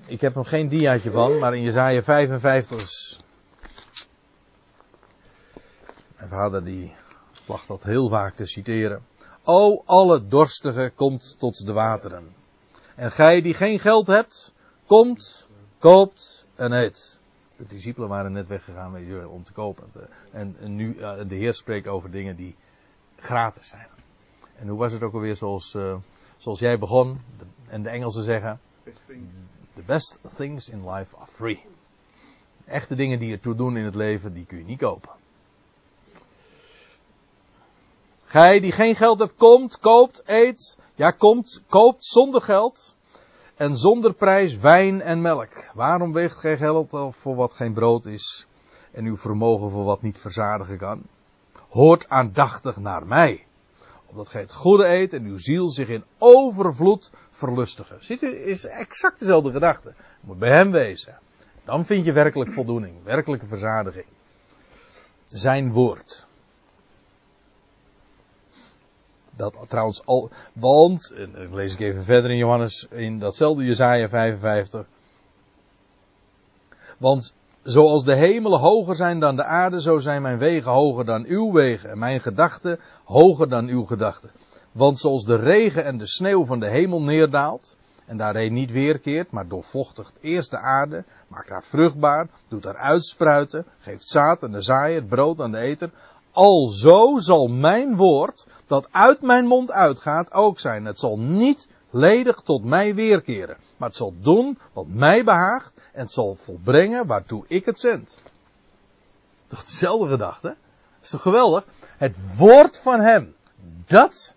Ik 0.06 0.20
heb 0.20 0.34
nog 0.34 0.48
geen 0.48 0.68
diaatje 0.68 1.10
van, 1.10 1.38
maar 1.38 1.54
in 1.54 1.62
Jezaja 1.62 2.02
55 2.02 2.82
is... 2.82 3.20
Mijn 6.16 6.28
vader 6.28 6.64
die 6.64 6.94
placht 7.46 7.68
dat 7.68 7.82
heel 7.82 8.08
vaak 8.08 8.34
te 8.34 8.46
citeren. 8.46 9.02
O, 9.44 9.82
alle 9.84 10.26
dorstige 10.26 10.92
komt 10.94 11.38
tot 11.38 11.66
de 11.66 11.72
wateren. 11.72 12.34
En 12.94 13.12
gij 13.12 13.42
die 13.42 13.54
geen 13.54 13.80
geld 13.80 14.06
hebt, 14.06 14.54
komt, 14.86 15.48
koopt 15.78 16.46
en 16.54 16.72
eet. 16.72 17.20
De 17.56 17.66
discipelen 17.66 18.08
waren 18.08 18.32
net 18.32 18.46
weggegaan 18.46 19.26
om 19.26 19.44
te 19.44 19.52
kopen. 19.52 19.84
En, 20.30 20.56
en 20.60 20.74
nu, 20.74 20.96
de 21.28 21.34
Heer 21.34 21.54
spreekt 21.54 21.86
over 21.86 22.10
dingen 22.10 22.36
die 22.36 22.56
gratis 23.16 23.68
zijn. 23.68 23.88
En 24.58 24.68
hoe 24.68 24.78
was 24.78 24.92
het 24.92 25.02
ook 25.02 25.14
alweer 25.14 25.36
zoals, 25.36 25.74
uh, 25.74 25.96
zoals 26.36 26.58
jij 26.58 26.78
begon? 26.78 27.20
De, 27.38 27.44
en 27.66 27.82
de 27.82 27.88
Engelsen 27.88 28.22
zeggen: 28.22 28.60
The 29.74 29.82
best 29.86 30.18
things 30.36 30.68
in 30.68 30.90
life 30.90 31.16
are 31.16 31.26
free. 31.26 31.64
Echte 32.64 32.94
dingen 32.94 33.18
die 33.18 33.32
ertoe 33.32 33.54
doen 33.54 33.76
in 33.76 33.84
het 33.84 33.94
leven, 33.94 34.34
die 34.34 34.46
kun 34.46 34.58
je 34.58 34.64
niet 34.64 34.78
kopen. 34.78 35.10
Gij 38.24 38.60
die 38.60 38.72
geen 38.72 38.94
geld 38.94 39.18
hebt, 39.18 39.34
komt, 39.36 39.78
koopt, 39.78 40.22
eet. 40.24 40.78
Ja, 40.94 41.10
komt, 41.10 41.62
koopt 41.68 42.04
zonder 42.04 42.42
geld. 42.42 42.94
En 43.54 43.76
zonder 43.76 44.12
prijs 44.12 44.56
wijn 44.56 45.02
en 45.02 45.20
melk. 45.20 45.70
Waarom 45.74 46.12
weegt 46.12 46.36
gij 46.36 46.56
geld 46.56 46.88
voor 47.10 47.34
wat 47.36 47.54
geen 47.54 47.72
brood 47.72 48.06
is? 48.06 48.46
En 48.92 49.04
uw 49.04 49.16
vermogen 49.16 49.70
voor 49.70 49.84
wat 49.84 50.02
niet 50.02 50.18
verzadigen 50.18 50.78
kan? 50.78 51.02
Hoort 51.68 52.08
aandachtig 52.08 52.76
naar 52.76 53.06
mij. 53.06 53.46
Opdat 54.06 54.28
gij 54.28 54.40
het 54.40 54.52
goede 54.52 54.86
eet 54.86 55.12
en 55.12 55.24
uw 55.24 55.38
ziel 55.38 55.68
zich 55.68 55.88
in 55.88 56.04
overvloed 56.18 57.10
verlustigen. 57.30 58.04
Ziet 58.04 58.22
u, 58.22 58.48
is 58.48 58.64
exact 58.64 59.18
dezelfde 59.18 59.52
gedachte. 59.52 59.94
Moet 60.20 60.38
bij 60.38 60.50
hem 60.50 60.70
wezen. 60.70 61.18
Dan 61.64 61.84
vind 61.84 62.04
je 62.04 62.12
werkelijk 62.12 62.52
voldoening, 62.52 63.02
werkelijke 63.04 63.46
verzadiging. 63.46 64.06
Zijn 65.26 65.72
woord. 65.72 66.26
Dat 69.30 69.64
trouwens 69.68 70.06
al, 70.06 70.30
want, 70.52 71.12
en 71.16 71.54
lees 71.54 71.72
ik 71.72 71.80
even 71.80 72.04
verder 72.04 72.30
in 72.30 72.36
Johannes, 72.36 72.86
in 72.90 73.18
datzelfde 73.18 73.64
Jezaja 73.64 74.08
55. 74.08 74.86
Want 76.98 77.34
zoals 77.66 78.04
de 78.04 78.14
hemelen 78.14 78.60
hoger 78.60 78.96
zijn 78.96 79.20
dan 79.20 79.36
de 79.36 79.44
aarde, 79.44 79.80
zo 79.80 79.98
zijn 79.98 80.22
mijn 80.22 80.38
wegen 80.38 80.72
hoger 80.72 81.04
dan 81.04 81.24
uw 81.24 81.52
wegen 81.52 81.90
en 81.90 81.98
mijn 81.98 82.20
gedachten 82.20 82.80
hoger 83.04 83.48
dan 83.48 83.66
uw 83.68 83.84
gedachten. 83.84 84.30
Want 84.72 84.98
zoals 84.98 85.24
de 85.24 85.36
regen 85.36 85.84
en 85.84 85.98
de 85.98 86.06
sneeuw 86.06 86.44
van 86.44 86.60
de 86.60 86.68
hemel 86.68 87.02
neerdaalt, 87.02 87.76
en 88.06 88.16
daarheen 88.16 88.52
niet 88.52 88.70
weerkeert, 88.70 89.30
maar 89.30 89.48
doorvochtigt 89.48 90.18
eerst 90.20 90.50
de 90.50 90.58
aarde, 90.58 91.04
maakt 91.28 91.48
haar 91.48 91.64
vruchtbaar, 91.64 92.28
doet 92.48 92.64
haar 92.64 92.76
uitspruiten, 92.76 93.66
geeft 93.78 94.08
zaad 94.08 94.42
aan 94.42 94.52
de 94.52 94.62
zaaier, 94.62 95.02
brood 95.04 95.40
aan 95.40 95.52
de 95.52 95.58
eter, 95.58 95.90
Alzo 96.32 97.18
zal 97.18 97.46
mijn 97.46 97.96
woord, 97.96 98.46
dat 98.66 98.88
uit 98.90 99.22
mijn 99.22 99.46
mond 99.46 99.70
uitgaat, 99.70 100.32
ook 100.32 100.58
zijn. 100.58 100.84
Het 100.84 100.98
zal 100.98 101.18
niet 101.18 101.68
ledig 101.96 102.40
tot 102.40 102.64
mij 102.64 102.94
weerkeren, 102.94 103.56
maar 103.76 103.88
het 103.88 103.96
zal 103.96 104.14
doen 104.20 104.58
wat 104.72 104.86
mij 104.88 105.24
behaagt 105.24 105.72
en 105.92 106.00
het 106.00 106.12
zal 106.12 106.34
volbrengen 106.34 107.06
waartoe 107.06 107.44
ik 107.48 107.64
het 107.64 107.80
zend. 107.80 108.18
Toch 109.46 109.64
dezelfde 109.64 110.08
gedachte? 110.08 110.56
is 111.06 111.12
toch 111.12 111.22
geweldig? 111.22 111.64
Het 111.96 112.36
woord 112.36 112.78
van 112.78 113.00
hem, 113.00 113.34
dat 113.86 114.34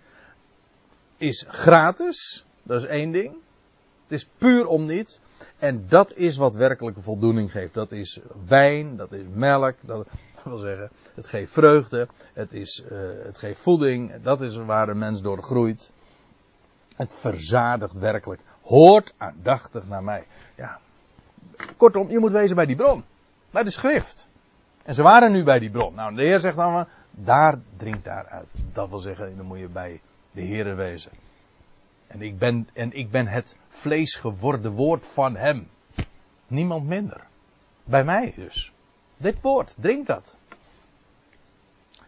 is 1.18 1.46
gratis, 1.48 2.46
dat 2.64 2.82
is 2.82 2.88
één 2.88 3.12
ding. 3.12 3.34
Het 4.04 4.18
is 4.18 4.30
puur 4.38 4.66
om 4.66 4.86
niet. 4.86 5.20
En 5.58 5.86
dat 5.88 6.16
is 6.16 6.38
wat 6.38 6.56
werkelijke 6.56 7.02
voldoening 7.02 7.52
geeft. 7.52 7.74
Dat 7.74 7.92
is 7.92 8.20
wijn, 8.48 8.96
dat 8.96 9.12
is 9.12 9.24
melk, 9.34 9.76
dat, 9.82 10.08
wil 10.44 10.58
zeggen, 10.58 10.90
het 11.14 11.28
geeft 11.28 11.52
vreugde, 11.52 12.08
het, 12.34 12.54
is, 12.54 12.84
uh, 12.92 13.00
het 13.24 13.38
geeft 13.38 13.60
voeding, 13.60 14.22
dat 14.22 14.42
is 14.42 14.56
waar 14.56 14.90
een 14.90 14.98
mens 14.98 15.22
door 15.22 15.44
groeit. 15.44 15.92
Het 17.00 17.16
verzadigt 17.16 17.94
werkelijk. 17.94 18.42
Hoort 18.62 19.14
aandachtig 19.18 19.88
naar 19.88 20.04
mij. 20.04 20.24
Ja. 20.56 20.80
Kortom, 21.78 22.10
je 22.10 22.20
moet 22.20 22.32
wezen 22.32 22.56
bij 22.56 22.66
die 22.66 22.76
bron. 22.76 23.04
Bij 23.52 23.64
de 23.64 23.70
schrift. 23.70 24.28
En 24.84 24.94
ze 24.94 25.02
waren 25.02 25.32
nu 25.32 25.44
bij 25.44 25.60
die 25.60 25.70
bron. 25.70 25.94
Nou, 25.94 26.16
de 26.16 26.22
Heer 26.22 26.40
zegt 26.40 26.56
dan, 26.56 26.88
daar 27.12 27.60
drinkt 27.78 28.04
daaruit. 28.04 28.48
Dat 28.74 28.90
wil 28.90 29.00
zeggen, 29.00 29.38
dan 29.38 29.46
moet 29.46 29.60
je 29.60 29.68
bij 29.68 30.02
de 30.32 30.42
Heer 30.42 30.76
wezen. 30.76 31.12
En 32.08 32.22
ik 32.22 32.38
ben, 32.38 32.70
en 32.74 32.94
ik 32.94 33.12
ben 33.12 33.28
het 33.28 33.58
vlees 33.68 34.16
geworden 34.16 34.72
woord 34.72 35.06
van 35.06 35.36
hem. 35.36 35.68
Niemand 36.48 36.88
minder. 36.88 37.22
Bij 37.84 38.04
mij 38.04 38.34
dus. 38.36 38.74
Dit 39.18 39.42
woord, 39.42 39.76
drink 39.80 40.08
dat. 40.08 40.38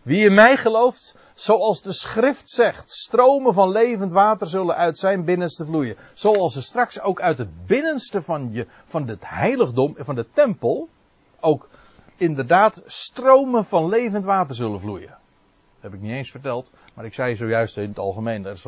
Wie 0.02 0.26
in 0.26 0.34
mij 0.34 0.58
gelooft, 0.58 1.16
zoals 1.34 1.82
de 1.82 1.94
schrift 1.94 2.50
zegt, 2.50 2.92
stromen 2.92 3.54
van 3.54 3.70
levend 3.70 4.12
water 4.12 4.48
zullen 4.48 4.76
uit 4.76 4.98
zijn 4.98 5.26
binnenste 5.26 5.66
vloeien. 5.66 5.98
Zoals 6.14 6.56
er 6.56 6.64
straks 6.64 7.02
ook 7.02 7.22
uit 7.22 7.38
het 7.38 7.66
binnenste 7.66 8.22
van, 8.22 8.50
je, 8.52 8.68
van 8.86 9.08
het 9.08 9.24
heiligdom, 9.28 9.96
van 9.98 10.16
de 10.16 10.26
tempel, 10.32 10.90
ook 11.40 11.70
inderdaad 12.16 12.82
stromen 12.86 13.66
van 13.66 13.90
levend 13.90 14.26
water 14.26 14.56
zullen 14.56 14.80
vloeien. 14.80 15.18
Dat 15.74 15.92
heb 15.92 15.94
ik 15.94 16.02
niet 16.02 16.12
eens 16.12 16.32
verteld, 16.32 16.72
maar 16.96 17.06
ik 17.06 17.14
zei 17.14 17.36
zojuist 17.36 17.78
in 17.78 17.90
het 17.90 18.00
algemeen, 18.00 18.46
er, 18.46 18.62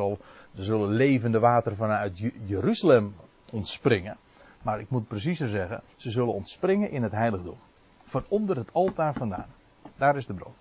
er 0.55 0.63
zullen 0.63 0.89
levende 0.89 1.39
water 1.39 1.75
vanuit 1.75 2.31
Jeruzalem 2.45 3.15
ontspringen. 3.51 4.17
Maar 4.61 4.79
ik 4.79 4.89
moet 4.89 5.07
preciezer 5.07 5.47
zeggen, 5.47 5.81
ze 5.95 6.11
zullen 6.11 6.33
ontspringen 6.33 6.91
in 6.91 7.03
het 7.03 7.11
heiligdom 7.11 7.57
van 8.03 8.25
onder 8.29 8.55
het 8.57 8.73
altaar 8.73 9.13
vandaan. 9.13 9.47
Daar 9.95 10.15
is 10.15 10.25
de 10.25 10.33
bron. 10.33 10.53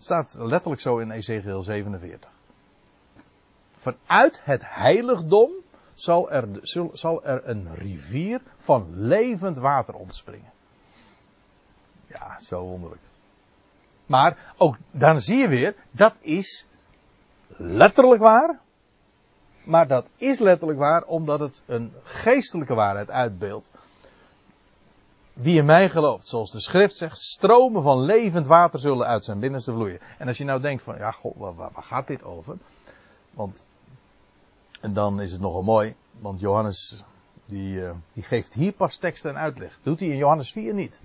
Staat 0.00 0.36
letterlijk 0.38 0.80
zo 0.80 0.98
in 0.98 1.10
Ezekiel 1.10 1.62
47. 1.62 2.30
Vanuit 3.72 4.40
het 4.44 4.62
heiligdom 4.64 5.50
zal 5.94 6.30
er, 6.30 6.48
zal 6.92 7.24
er 7.24 7.48
een 7.48 7.74
rivier 7.74 8.40
van 8.56 8.86
levend 8.94 9.58
water 9.58 9.94
ontspringen. 9.94 10.50
Ja, 12.06 12.40
zo 12.40 12.60
wonderlijk. 12.60 13.02
Maar 14.06 14.52
ook 14.56 14.76
dan 14.90 15.20
zie 15.20 15.36
je 15.36 15.48
weer, 15.48 15.74
dat 15.90 16.14
is 16.20 16.66
letterlijk 17.56 18.20
waar. 18.20 18.60
Maar 19.64 19.86
dat 19.86 20.08
is 20.16 20.38
letterlijk 20.38 20.78
waar, 20.78 21.04
omdat 21.04 21.40
het 21.40 21.62
een 21.66 21.92
geestelijke 22.02 22.74
waarheid 22.74 23.10
uitbeeldt. 23.10 23.70
Wie 25.40 25.58
in 25.58 25.64
mij 25.64 25.88
gelooft, 25.88 26.26
zoals 26.26 26.50
de 26.50 26.60
schrift 26.60 26.96
zegt, 26.96 27.18
stromen 27.18 27.82
van 27.82 28.00
levend 28.00 28.46
water 28.46 28.78
zullen 28.78 29.06
uit 29.06 29.24
zijn 29.24 29.38
binnenste 29.38 29.72
vloeien. 29.72 30.00
En 30.18 30.26
als 30.26 30.38
je 30.38 30.44
nou 30.44 30.60
denkt 30.60 30.82
van, 30.82 30.96
ja, 30.96 31.10
god, 31.10 31.34
waar, 31.36 31.70
gaat 31.74 32.06
dit 32.06 32.24
over? 32.24 32.56
Want, 33.30 33.66
en 34.80 34.92
dan 34.92 35.20
is 35.20 35.32
het 35.32 35.40
nogal 35.40 35.62
mooi, 35.62 35.94
want 36.18 36.40
Johannes, 36.40 37.04
die, 37.44 37.80
uh, 37.80 37.90
die 38.12 38.22
geeft 38.22 38.54
hier 38.54 38.72
pas 38.72 38.96
tekst 38.96 39.24
en 39.24 39.36
uitleg. 39.36 39.78
Doet 39.82 40.00
hij 40.00 40.08
in 40.08 40.16
Johannes 40.16 40.52
4 40.52 40.74
niet. 40.74 41.00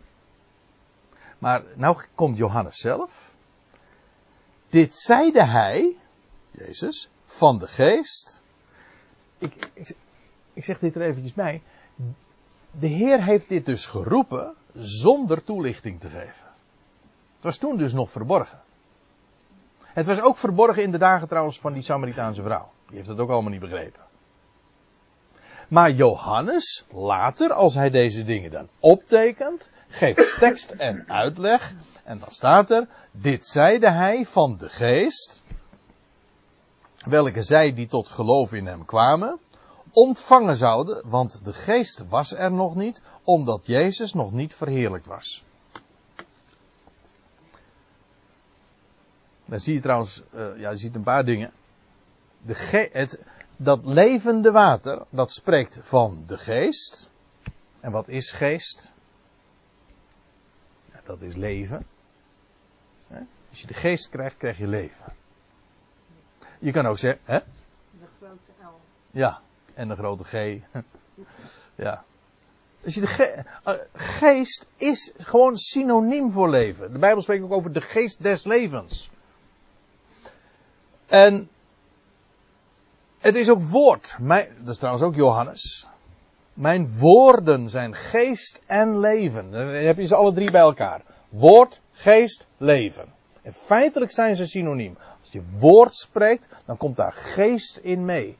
Maar 1.38 1.63
nou 1.75 2.04
komt 2.16 2.38
Johannes 2.38 2.78
zelf. 2.78 3.32
Dit 4.70 4.96
zeide 4.96 5.46
hij, 5.46 5.98
Jezus, 6.52 7.10
van 7.25 7.60
de 7.60 7.68
geest. 7.68 8.42
Ik, 9.38 9.72
ik, 9.74 9.96
ik 10.54 10.63
zeg 10.63 10.80
dit 10.80 10.96
er 10.96 11.02
eventjes 11.02 11.34
bij. 11.34 11.62
De 12.80 12.88
Heer 12.88 13.24
heeft 13.24 13.50
dit 13.50 13.65
dus 13.65 13.86
geroepen 13.86 14.53
zonder 14.74 15.44
toelichting 15.44 16.00
te 16.00 16.10
geven. 16.10 16.51
Het 17.36 17.51
was 17.51 17.58
toen 17.58 17.77
dus 17.77 17.94
nog 17.94 18.12
verborgen. 18.12 18.62
Het 19.84 20.06
was 20.06 20.22
ook 20.22 20.38
verborgen 20.38 20.84
in 20.84 20.92
de 20.92 20.98
dagen 20.98 21.27
trouwens 21.27 21.60
van 21.60 21.74
die 21.74 21.84
Samaritaanse 21.84 22.42
vrouw. 22.42 22.72
Die 22.88 22.96
heeft 22.96 23.08
het 23.08 23.20
ook 23.20 23.30
allemaal 23.30 23.51
niet 23.51 23.60
begrepen. 23.60 24.01
Maar 25.68 25.92
Johannes, 25.92 26.86
later, 26.92 27.53
als 27.53 27.74
hij 27.74 27.89
deze 27.89 28.24
dingen 28.24 28.51
dan 28.51 28.68
optekent, 28.80 29.70
geeft 29.88 30.39
tekst 30.39 30.70
en 30.70 31.03
uitleg. 31.08 31.74
En 32.03 32.20
dan 32.20 32.32
staat 32.32 32.72
er, 32.72 32.88
dit 33.12 33.46
zeide 33.46 33.92
hij 33.92 34.25
van 34.25 34.58
de 34.58 34.70
geest, 34.70 35.44
welke 37.06 37.44
zij 37.44 37.74
die 37.74 37.88
tot 37.88 38.08
geloof 38.08 38.53
in 38.53 38.65
hem 38.65 38.86
kwamen, 38.86 39.39
ontvangen 39.94 40.58
zouden, 40.58 41.10
want 41.10 41.46
de 41.46 41.54
geest 41.54 42.08
was 42.08 42.34
er 42.34 42.52
nog 42.52 42.76
niet, 42.76 43.02
omdat 43.24 43.66
Jezus 43.66 44.14
nog 44.14 44.32
niet 44.32 44.56
verheerlijkt 44.56 45.06
was. 45.06 45.44
Dan 49.46 49.60
zie 49.60 49.74
je 49.74 49.82
trouwens, 49.82 50.22
uh, 50.34 50.60
ja, 50.60 50.70
je 50.70 50.78
ziet 50.78 50.96
een 50.96 51.04
paar 51.04 51.26
dingen. 51.26 51.52
De 52.42 52.56
ge 52.56 52.90
het, 52.92 53.24
dat 53.58 53.86
levende 53.86 54.52
water, 54.52 55.06
dat 55.10 55.32
spreekt 55.32 55.80
van 55.82 56.24
de 56.26 56.38
geest. 56.38 57.10
En 57.80 57.92
wat 57.92 58.08
is 58.08 58.32
geest? 58.32 58.92
Ja, 60.92 61.02
dat 61.04 61.22
is 61.22 61.36
leven. 61.36 61.86
Als 63.50 63.62
je 63.62 63.68
de 63.68 63.74
geest 63.74 64.10
krijgt, 64.10 64.38
krijg 64.38 64.58
je 64.58 64.68
leven. 64.68 65.14
Je 66.60 66.72
kan 66.72 66.86
ook 66.86 66.98
zeggen, 66.98 67.22
hè? 67.24 67.40
De 68.00 68.08
grote 68.20 68.52
L. 68.62 68.80
Ja, 69.12 69.42
en 69.74 69.88
de 69.88 69.96
grote 69.96 70.24
G. 70.24 70.34
ja. 71.86 72.03
Dus 72.82 72.94
de 72.94 73.08
ge 73.08 73.44
uh, 73.68 73.74
geest 73.94 74.68
is 74.77 75.13
gewoon 75.18 75.58
synoniem 75.58 76.32
voor 76.32 76.50
leven. 76.50 76.92
De 76.92 77.00
Bijbel 77.00 77.22
spreekt 77.22 77.44
ook 77.44 77.51
over 77.51 77.72
de 77.72 77.82
geest 77.82 78.24
des 78.24 78.46
levens. 78.46 79.10
En 81.06 81.50
het 83.20 83.36
is 83.36 83.50
ook 83.50 83.62
woord. 83.62 84.15
Mijn, 84.20 84.48
dat 84.60 84.70
is 84.70 84.77
trouwens 84.77 85.06
ook 85.06 85.15
Johannes. 85.15 85.88
Mijn 86.53 86.98
woorden 86.98 87.70
zijn 87.70 87.96
geest 87.96 88.62
en 88.65 89.00
leven. 89.00 89.51
Dan 89.51 89.68
heb 89.68 89.98
je 89.98 90.06
ze 90.06 90.15
alle 90.15 90.34
drie 90.34 90.51
bij 90.51 90.62
elkaar. 90.62 91.01
Woord, 91.30 91.82
geest, 91.92 92.48
leven. 92.58 93.13
En 93.42 93.53
feitelijk 93.53 94.12
zijn 94.12 94.36
ze 94.36 94.48
synoniem. 94.48 94.98
Als 95.20 95.32
je 95.32 95.42
woord 95.60 95.96
spreekt, 95.96 96.48
dan 96.65 96.77
komt 96.77 96.96
daar 96.96 97.13
geest 97.13 97.77
in 97.77 98.06
mee. 98.06 98.38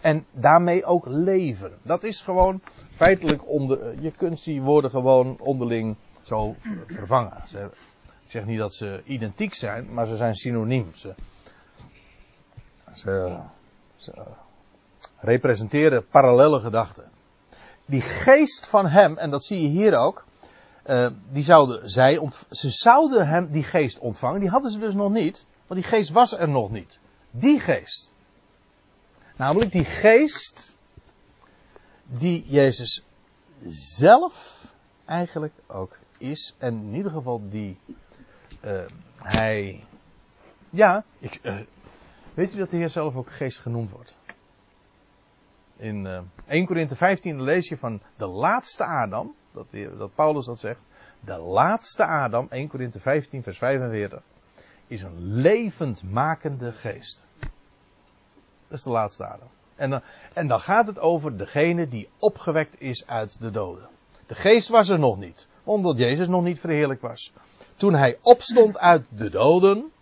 En 0.00 0.26
daarmee 0.32 0.84
ook 0.84 1.06
leven. 1.06 1.72
Dat 1.82 2.02
is 2.02 2.22
gewoon 2.22 2.60
feitelijk 2.90 3.48
onder. 3.48 4.02
Je 4.02 4.10
kunt 4.10 4.44
die 4.44 4.62
woorden 4.62 4.90
gewoon 4.90 5.38
onderling 5.40 5.96
zo 6.22 6.54
vervangen. 6.86 7.36
ik 8.24 8.30
zeg 8.30 8.44
niet 8.44 8.58
dat 8.58 8.74
ze 8.74 9.02
identiek 9.04 9.54
zijn, 9.54 9.92
maar 9.92 10.06
ze 10.06 10.16
zijn 10.16 10.34
synoniem. 10.34 10.90
Ze, 10.94 11.14
ze, 12.92 13.38
representeren 15.18 16.06
parallele 16.06 16.60
gedachten. 16.60 17.10
Die 17.86 18.00
geest 18.00 18.66
van 18.66 18.86
hem, 18.86 19.18
en 19.18 19.30
dat 19.30 19.44
zie 19.44 19.60
je 19.60 19.68
hier 19.68 19.94
ook. 19.94 20.24
Uh, 20.86 21.08
die 21.30 21.42
zouden 21.42 21.90
zij, 21.90 22.30
ze 22.50 22.70
zouden 22.70 23.28
hem 23.28 23.50
die 23.50 23.62
geest 23.62 23.98
ontvangen. 23.98 24.40
Die 24.40 24.48
hadden 24.48 24.70
ze 24.70 24.78
dus 24.78 24.94
nog 24.94 25.10
niet, 25.12 25.46
want 25.66 25.80
die 25.80 25.90
geest 25.90 26.10
was 26.10 26.38
er 26.38 26.48
nog 26.48 26.70
niet. 26.70 26.98
Die 27.30 27.60
geest. 27.60 28.09
Namelijk 29.40 29.72
die 29.72 29.84
geest 29.84 30.76
die 32.04 32.44
Jezus 32.46 33.04
zelf 33.66 34.64
eigenlijk 35.04 35.52
ook 35.66 35.98
is. 36.18 36.54
En 36.58 36.74
in 36.74 36.94
ieder 36.94 37.12
geval 37.12 37.48
die 37.48 37.78
uh, 38.64 38.80
hij. 39.16 39.84
Ja, 40.70 41.04
ik, 41.18 41.38
uh, 41.42 41.60
weet 42.34 42.52
u 42.52 42.56
dat 42.56 42.70
de 42.70 42.76
Heer 42.76 42.88
zelf 42.88 43.16
ook 43.16 43.30
geest 43.30 43.58
genoemd 43.58 43.90
wordt? 43.90 44.16
In 45.76 46.04
uh, 46.04 46.20
1 46.46 46.66
Korinthe 46.66 46.96
15 46.96 47.42
lees 47.42 47.68
je 47.68 47.76
van 47.76 48.00
de 48.16 48.26
laatste 48.26 48.84
Adam, 48.84 49.34
dat, 49.52 49.66
dat 49.98 50.14
Paulus 50.14 50.44
dat 50.44 50.58
zegt. 50.58 50.80
De 51.20 51.36
laatste 51.36 52.04
Adam, 52.04 52.46
1 52.50 52.68
Korinthe 52.68 53.00
15 53.00 53.42
vers 53.42 53.58
45, 53.58 54.22
is 54.86 55.02
een 55.02 55.18
levendmakende 55.22 56.72
geest. 56.72 57.28
Dat 58.70 58.78
is 58.78 58.84
de 58.84 58.90
laatste 58.90 59.26
Adam. 59.26 59.48
En 59.76 59.90
dan, 59.90 60.02
en 60.32 60.48
dan 60.48 60.60
gaat 60.60 60.86
het 60.86 60.98
over 60.98 61.36
degene 61.36 61.88
die 61.88 62.08
opgewekt 62.18 62.80
is 62.80 63.06
uit 63.06 63.40
de 63.40 63.50
doden. 63.50 63.88
De 64.26 64.34
geest 64.34 64.68
was 64.68 64.88
er 64.88 64.98
nog 64.98 65.18
niet, 65.18 65.48
omdat 65.64 65.98
Jezus 65.98 66.28
nog 66.28 66.42
niet 66.42 66.60
verheerlijk 66.60 67.00
was. 67.00 67.32
Toen 67.76 67.94
hij 67.94 68.18
opstond 68.22 68.78
uit 68.78 69.04
de 69.08 69.30
doden, 69.30 69.92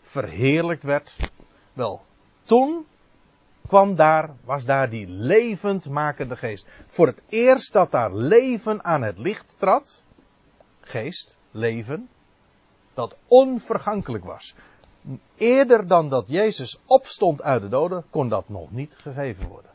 verheerlijkt 0.00 0.82
werd, 0.82 1.16
wel, 1.72 2.02
toen 2.42 2.86
kwam 3.66 3.94
daar, 3.94 4.30
was 4.44 4.64
daar 4.64 4.90
die 4.90 5.08
levendmakende 5.08 6.36
geest. 6.36 6.66
Voor 6.86 7.06
het 7.06 7.22
eerst 7.28 7.72
dat 7.72 7.90
daar 7.90 8.14
leven 8.14 8.84
aan 8.84 9.02
het 9.02 9.18
licht 9.18 9.54
trad, 9.58 10.02
geest, 10.80 11.36
leven, 11.50 12.08
dat 12.94 13.16
onvergankelijk 13.26 14.24
was. 14.24 14.54
Eerder 15.36 15.86
dan 15.86 16.08
dat 16.08 16.28
Jezus 16.28 16.78
opstond 16.86 17.42
uit 17.42 17.62
de 17.62 17.68
doden, 17.68 18.04
kon 18.10 18.28
dat 18.28 18.48
nog 18.48 18.70
niet 18.70 18.96
gegeven 18.98 19.48
worden. 19.48 19.70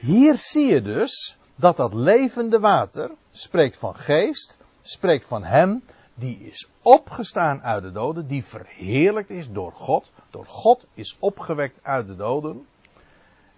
Hier 0.00 0.36
zie 0.36 0.66
je 0.66 0.82
dus 0.82 1.36
dat 1.54 1.76
dat 1.76 1.94
levende 1.94 2.58
water 2.58 3.10
spreekt 3.30 3.76
van 3.76 3.94
geest, 3.94 4.58
spreekt 4.82 5.24
van 5.24 5.44
Hem 5.44 5.82
die 6.18 6.38
is 6.38 6.68
opgestaan 6.82 7.62
uit 7.62 7.82
de 7.82 7.92
doden, 7.92 8.26
die 8.26 8.44
verheerlijkt 8.44 9.30
is 9.30 9.50
door 9.50 9.72
God. 9.72 10.12
Door 10.30 10.46
God 10.46 10.86
is 10.94 11.16
opgewekt 11.18 11.78
uit 11.82 12.06
de 12.06 12.16
doden. 12.16 12.66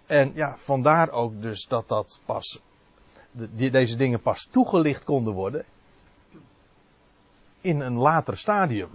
En 0.05 0.31
ja, 0.33 0.57
vandaar 0.57 1.11
ook 1.11 1.41
dus 1.41 1.67
dat 1.67 1.87
dat 1.87 2.19
pas, 2.25 2.61
de, 3.31 3.69
deze 3.69 3.95
dingen 3.95 4.21
pas 4.21 4.47
toegelicht 4.51 5.03
konden 5.03 5.33
worden 5.33 5.65
in 7.61 7.79
een 7.79 7.97
later 7.97 8.37
stadium. 8.37 8.89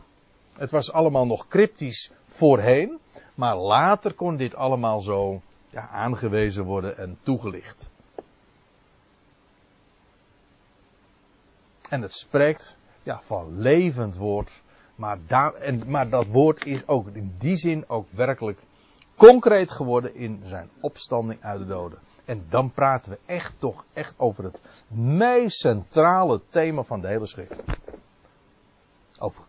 Het 0.57 0.71
was 0.71 0.93
allemaal 0.93 1.27
nog 1.27 1.49
cryptisch 1.49 2.11
voorheen, 2.25 2.99
maar 3.35 3.57
later 3.57 4.15
kon 4.15 4.37
dit 4.37 4.55
allemaal 4.55 5.01
zo 5.01 5.41
ja, 5.71 5.89
aangewezen 5.89 6.65
worden 6.65 6.99
en 6.99 7.19
toegelicht. 7.23 7.89
En 11.89 12.03
het 12.03 12.13
spreekt 12.13 12.77
ja, 13.03 13.21
van 13.23 13.59
levend 13.59 14.17
woord, 14.17 14.63
maar, 14.95 15.19
daar, 15.27 15.55
en, 15.55 15.83
maar 15.87 16.09
dat 16.09 16.27
woord 16.27 16.67
is 16.67 16.87
ook 16.87 17.09
in 17.13 17.35
die 17.39 17.57
zin 17.57 17.89
ook 17.89 18.07
werkelijk 18.11 18.65
concreet 19.17 19.71
geworden 19.71 20.15
in 20.15 20.41
zijn 20.45 20.71
opstanding 20.81 21.43
uit 21.43 21.59
de 21.59 21.67
doden. 21.67 21.99
En 22.25 22.47
dan 22.49 22.73
praten 22.73 23.13
we 23.13 23.19
echt 23.27 23.55
toch 23.59 23.85
echt 23.93 24.15
over 24.17 24.45
het 24.45 24.61
meest 24.89 25.59
centrale 25.59 26.41
thema 26.49 26.83
van 26.83 27.01
de 27.01 27.07
hele 27.07 27.27
schrift. 27.27 27.65
Over 29.19 29.45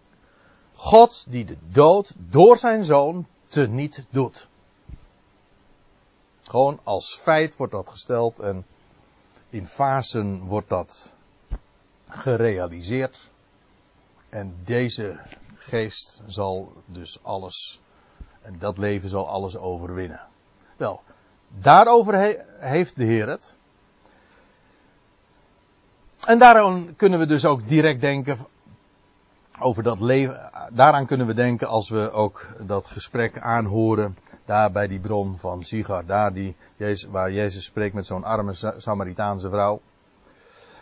God 0.75 1.25
die 1.29 1.45
de 1.45 1.57
dood 1.67 2.13
door 2.17 2.57
zijn 2.57 2.83
zoon 2.83 3.27
teniet 3.47 4.05
doet. 4.09 4.47
Gewoon 6.41 6.79
als 6.83 7.15
feit 7.15 7.55
wordt 7.55 7.73
dat 7.73 7.89
gesteld 7.89 8.39
en 8.39 8.65
in 9.49 9.67
fasen 9.67 10.45
wordt 10.45 10.69
dat 10.69 11.11
gerealiseerd. 12.07 13.29
En 14.29 14.55
deze 14.63 15.19
geest 15.55 16.21
zal 16.27 16.73
dus 16.85 17.23
alles, 17.23 17.81
en 18.41 18.59
dat 18.59 18.77
leven 18.77 19.09
zal 19.09 19.27
alles 19.27 19.57
overwinnen. 19.57 20.21
Wel, 20.77 21.01
daarover 21.47 22.45
heeft 22.59 22.95
de 22.95 23.03
Heer 23.03 23.27
het. 23.27 23.55
En 26.25 26.39
daarom 26.39 26.95
kunnen 26.95 27.19
we 27.19 27.25
dus 27.25 27.45
ook 27.45 27.67
direct 27.67 28.01
denken 28.01 28.37
over 29.59 29.83
dat 29.83 29.99
leven, 29.99 30.49
daaraan 30.71 31.05
kunnen 31.05 31.27
we 31.27 31.33
denken 31.33 31.67
als 31.67 31.89
we 31.89 32.11
ook 32.11 32.47
dat 32.59 32.87
gesprek 32.87 33.39
aanhoren. 33.39 34.17
Daar 34.45 34.71
bij 34.71 34.87
die 34.87 34.99
bron 34.99 35.37
van 35.37 35.63
Sigar, 35.63 36.05
daar 36.05 36.33
die, 36.33 36.55
waar 37.09 37.31
Jezus 37.31 37.63
spreekt 37.63 37.93
met 37.93 38.05
zo'n 38.05 38.23
arme 38.23 38.53
Samaritaanse 38.77 39.49
vrouw. 39.49 39.81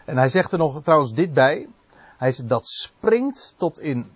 En 0.06 0.18
hij 0.18 0.30
zegt 0.30 0.52
er 0.52 0.58
nog 0.58 0.84
trouwens 0.84 1.14
dit 1.14 1.34
bij. 1.34 1.68
Hij 2.18 2.32
zegt 2.32 2.50
dat 2.50 2.68
springt 2.68 3.54
tot 3.58 3.80
in, 3.80 4.12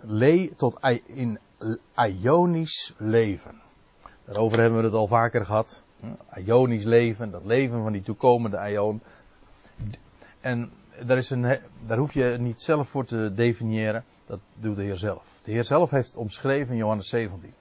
le, 0.00 0.52
tot 0.56 0.78
in 1.06 1.38
Ionisch 1.94 2.94
leven. 2.96 3.60
Daarover 4.24 4.60
hebben 4.60 4.78
we 4.78 4.84
het 4.84 4.94
al 4.94 5.06
vaker 5.06 5.46
gehad. 5.46 5.82
Ionisch 6.44 6.84
leven, 6.84 7.30
dat 7.30 7.44
leven 7.44 7.82
van 7.82 7.92
die 7.92 8.02
toekomende 8.02 8.70
Ion. 8.70 9.02
En 10.40 10.70
daar, 11.04 11.16
is 11.16 11.30
een, 11.30 11.58
daar 11.86 11.98
hoef 11.98 12.12
je 12.12 12.36
niet 12.38 12.62
zelf 12.62 12.88
voor 12.88 13.04
te 13.04 13.34
definiëren. 13.34 14.04
Dat 14.26 14.40
doet 14.54 14.76
de 14.76 14.82
Heer 14.82 14.96
zelf. 14.96 15.40
De 15.44 15.50
Heer 15.50 15.64
zelf 15.64 15.90
heeft 15.90 16.08
het 16.08 16.16
omschreven 16.16 16.72
in 16.72 16.78
Johannes 16.78 17.08
17. 17.08 17.54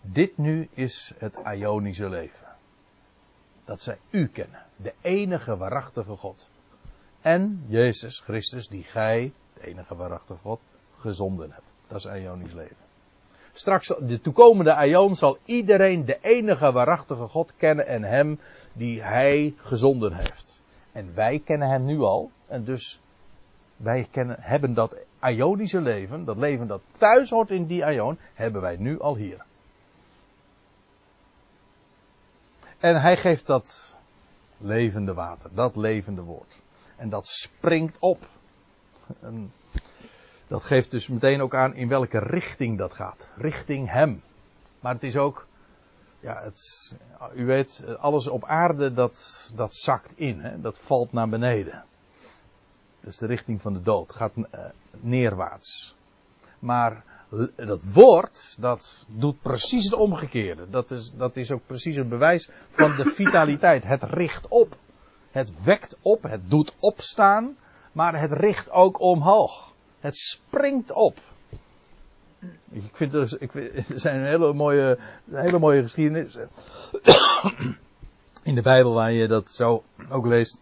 Dit 0.00 0.38
nu 0.38 0.68
is 0.72 1.12
het 1.18 1.40
Ionische 1.54 2.08
leven. 2.08 2.46
Dat 3.64 3.80
zij 3.80 3.98
u 4.10 4.26
kennen. 4.26 4.62
De 4.76 4.94
enige 5.00 5.56
waarachtige 5.56 6.16
God. 6.16 6.48
En 7.20 7.64
Jezus 7.66 8.20
Christus, 8.20 8.68
die 8.68 8.82
gij, 8.82 9.32
de 9.54 9.66
enige 9.66 9.94
waarachtige 9.94 10.38
God, 10.38 10.60
gezonden 10.96 11.50
hebt. 11.50 11.72
Dat 11.86 11.98
is 11.98 12.04
Ionisch 12.04 12.52
leven. 12.52 12.83
Straks, 13.56 13.94
de 14.00 14.20
toekomende 14.20 14.74
Aion, 14.74 15.16
zal 15.16 15.38
iedereen 15.44 16.04
de 16.04 16.18
enige 16.20 16.72
waarachtige 16.72 17.28
God 17.28 17.52
kennen 17.56 17.86
en 17.86 18.02
hem 18.02 18.40
die 18.72 19.02
hij 19.02 19.54
gezonden 19.56 20.12
heeft. 20.12 20.62
En 20.92 21.14
wij 21.14 21.38
kennen 21.44 21.68
hem 21.68 21.84
nu 21.84 22.00
al. 22.00 22.30
En 22.46 22.64
dus 22.64 23.00
wij 23.76 24.08
kennen, 24.10 24.36
hebben 24.40 24.74
dat 24.74 25.04
Ionische 25.22 25.80
leven, 25.80 26.24
dat 26.24 26.36
leven 26.36 26.66
dat 26.66 26.80
thuis 26.96 27.30
hoort 27.30 27.50
in 27.50 27.66
die 27.66 27.84
Ion, 27.84 28.18
hebben 28.34 28.60
wij 28.60 28.76
nu 28.76 29.00
al 29.00 29.16
hier. 29.16 29.44
En 32.78 33.00
hij 33.00 33.16
geeft 33.16 33.46
dat 33.46 33.98
levende 34.58 35.14
water, 35.14 35.50
dat 35.54 35.76
levende 35.76 36.22
woord. 36.22 36.62
En 36.96 37.08
dat 37.08 37.26
springt 37.26 37.98
op. 37.98 38.26
dat 40.46 40.62
geeft 40.62 40.90
dus 40.90 41.08
meteen 41.08 41.40
ook 41.40 41.54
aan 41.54 41.74
in 41.74 41.88
welke 41.88 42.18
richting 42.18 42.78
dat 42.78 42.94
gaat. 42.94 43.28
Richting 43.36 43.90
hem. 43.90 44.22
Maar 44.80 44.94
het 44.94 45.02
is 45.02 45.16
ook, 45.16 45.46
ja, 46.20 46.42
het, 46.42 46.96
u 47.34 47.46
weet, 47.46 47.84
alles 47.98 48.28
op 48.28 48.44
aarde 48.44 48.92
dat, 48.92 49.50
dat 49.54 49.74
zakt 49.74 50.12
in, 50.16 50.40
hè? 50.40 50.60
dat 50.60 50.78
valt 50.78 51.12
naar 51.12 51.28
beneden. 51.28 51.84
Dus 53.00 53.16
de 53.16 53.26
richting 53.26 53.60
van 53.60 53.72
de 53.72 53.82
dood 53.82 54.12
gaat 54.12 54.32
uh, 54.36 54.44
neerwaarts. 54.90 55.96
Maar 56.58 57.04
dat 57.56 57.82
woord, 57.92 58.56
dat 58.58 59.04
doet 59.08 59.42
precies 59.42 59.84
het 59.84 59.94
omgekeerde. 59.94 60.70
Dat 60.70 60.90
is, 60.90 61.12
dat 61.16 61.36
is 61.36 61.50
ook 61.50 61.66
precies 61.66 61.96
het 61.96 62.08
bewijs 62.08 62.50
van 62.68 62.96
de 62.96 63.04
vitaliteit. 63.04 63.84
Het 63.84 64.02
richt 64.02 64.48
op. 64.48 64.76
Het 65.30 65.62
wekt 65.64 65.96
op, 66.02 66.22
het 66.22 66.50
doet 66.50 66.74
opstaan, 66.78 67.56
maar 67.92 68.20
het 68.20 68.32
richt 68.32 68.70
ook 68.70 69.00
omhoog. 69.00 69.73
Het 70.04 70.16
springt 70.16 70.92
op. 70.92 71.18
Ik 72.70 72.96
vind 72.96 73.12
het, 73.12 73.36
ik 73.40 73.54
er 73.54 74.00
zijn 74.00 74.20
een 74.20 74.26
hele 74.26 74.52
mooie, 74.52 74.98
hele 75.30 75.58
mooie 75.58 75.82
geschiedenis 75.82 76.36
in 78.42 78.54
de 78.54 78.62
Bijbel 78.62 78.92
waar 78.92 79.12
je 79.12 79.26
dat 79.26 79.50
zo 79.50 79.84
ook 80.10 80.26
leest. 80.26 80.60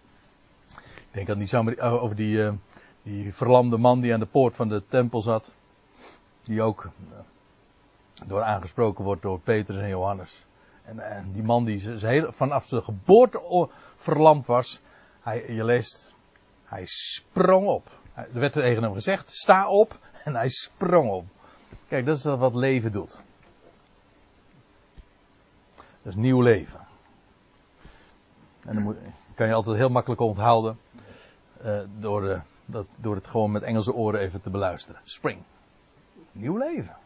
Ik 1.11 1.26
denk 1.26 1.38
niet 1.38 1.48
zo 1.48 1.64
over 1.78 2.16
die, 2.16 2.37
uh, 2.37 2.52
die 3.02 3.35
verlamde 3.35 3.76
man 3.76 4.00
die 4.00 4.12
aan 4.12 4.20
de 4.20 4.26
poort 4.26 4.57
van 4.57 4.68
de 4.68 4.83
tempel 4.88 5.22
zat. 5.22 5.55
Die 6.42 6.62
ook 6.62 6.85
uh, 6.85 7.18
door 8.26 8.42
aangesproken 8.42 9.05
wordt 9.05 9.22
door 9.22 9.40
Petrus 9.40 9.78
en 9.78 9.88
Johannes. 9.88 10.44
En, 10.85 10.98
en 10.98 11.33
die 11.33 11.42
man 11.42 11.64
die 11.64 11.81
heel, 11.98 12.33
vanaf 12.33 12.66
zijn 12.66 12.83
geboorte 12.83 13.68
verlamd 13.96 14.46
was. 14.46 14.81
Hij, 15.20 15.52
je 15.52 15.64
leest, 15.64 16.12
hij 16.64 16.83
sprong 16.87 17.66
op. 17.66 18.00
Er 18.14 18.29
werd 18.33 18.53
tegen 18.53 18.83
hem 18.83 18.92
gezegd, 18.92 19.29
sta 19.29 19.68
op. 19.68 19.98
En 20.25 20.35
hij 20.35 20.48
sprong 20.48 21.11
op. 21.11 21.27
Kijk, 21.88 22.07
dat 22.07 22.16
is 22.16 22.25
wat 22.25 22.55
leven 22.55 22.92
doet. 22.92 23.20
Dat 25.77 26.12
is 26.12 26.14
nieuw 26.14 26.40
leven. 26.40 26.81
En 28.61 28.75
dan 28.75 28.83
moet, 28.83 28.96
kan 29.35 29.46
je 29.46 29.53
altijd 29.53 29.77
heel 29.77 29.88
makkelijk 29.88 30.20
onthouden. 30.20 30.79
Uh, 31.64 31.81
door, 31.98 32.20
de, 32.20 32.40
dat, 32.64 32.87
door 32.98 33.14
het 33.14 33.27
gewoon 33.27 33.53
met 33.53 33.62
Engelse 33.62 33.92
oren 33.92 34.20
even 34.20 34.40
te 34.40 34.51
beluisteren. 34.51 35.01
Spring. 35.05 35.42
Nieuw 36.33 36.57
leven. 36.57 36.96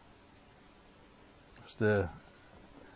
Als 1.63 1.77
de, 1.77 2.07